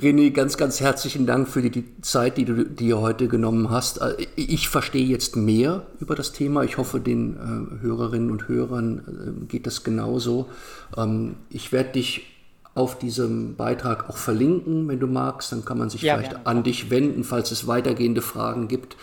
[0.00, 4.00] René, ganz, ganz herzlichen Dank für die, die Zeit, die du dir heute genommen hast.
[4.00, 6.62] Äh, ich verstehe jetzt mehr über das Thema.
[6.62, 10.48] Ich hoffe, den äh, Hörerinnen und Hörern äh, geht das genauso.
[10.96, 12.26] Ähm, ich werde dich
[12.74, 15.50] auf diesem Beitrag auch verlinken, wenn du magst.
[15.50, 16.46] Dann kann man sich ja, vielleicht gerne.
[16.46, 18.96] an dich wenden, falls es weitergehende Fragen gibt.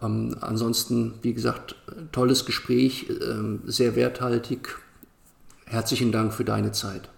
[0.00, 1.74] Ähm, ansonsten, wie gesagt,
[2.12, 4.78] tolles Gespräch, äh, sehr werthaltig.
[5.66, 7.08] Herzlichen Dank für deine Zeit.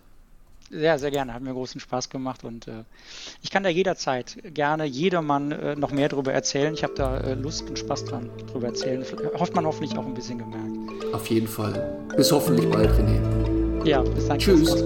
[0.74, 1.34] Sehr, sehr gerne.
[1.34, 2.84] Hat mir großen Spaß gemacht und äh,
[3.42, 6.72] ich kann da jederzeit gerne jedermann äh, noch mehr darüber erzählen.
[6.72, 9.04] Ich habe da äh, Lust und Spaß dran, darüber erzählen.
[9.38, 11.14] Hofft man hoffentlich auch ein bisschen gemerkt.
[11.14, 11.98] Auf jeden Fall.
[12.16, 13.86] Bis hoffentlich bald, René.
[13.86, 14.38] Ja, bis dann.
[14.38, 14.82] Tschüss.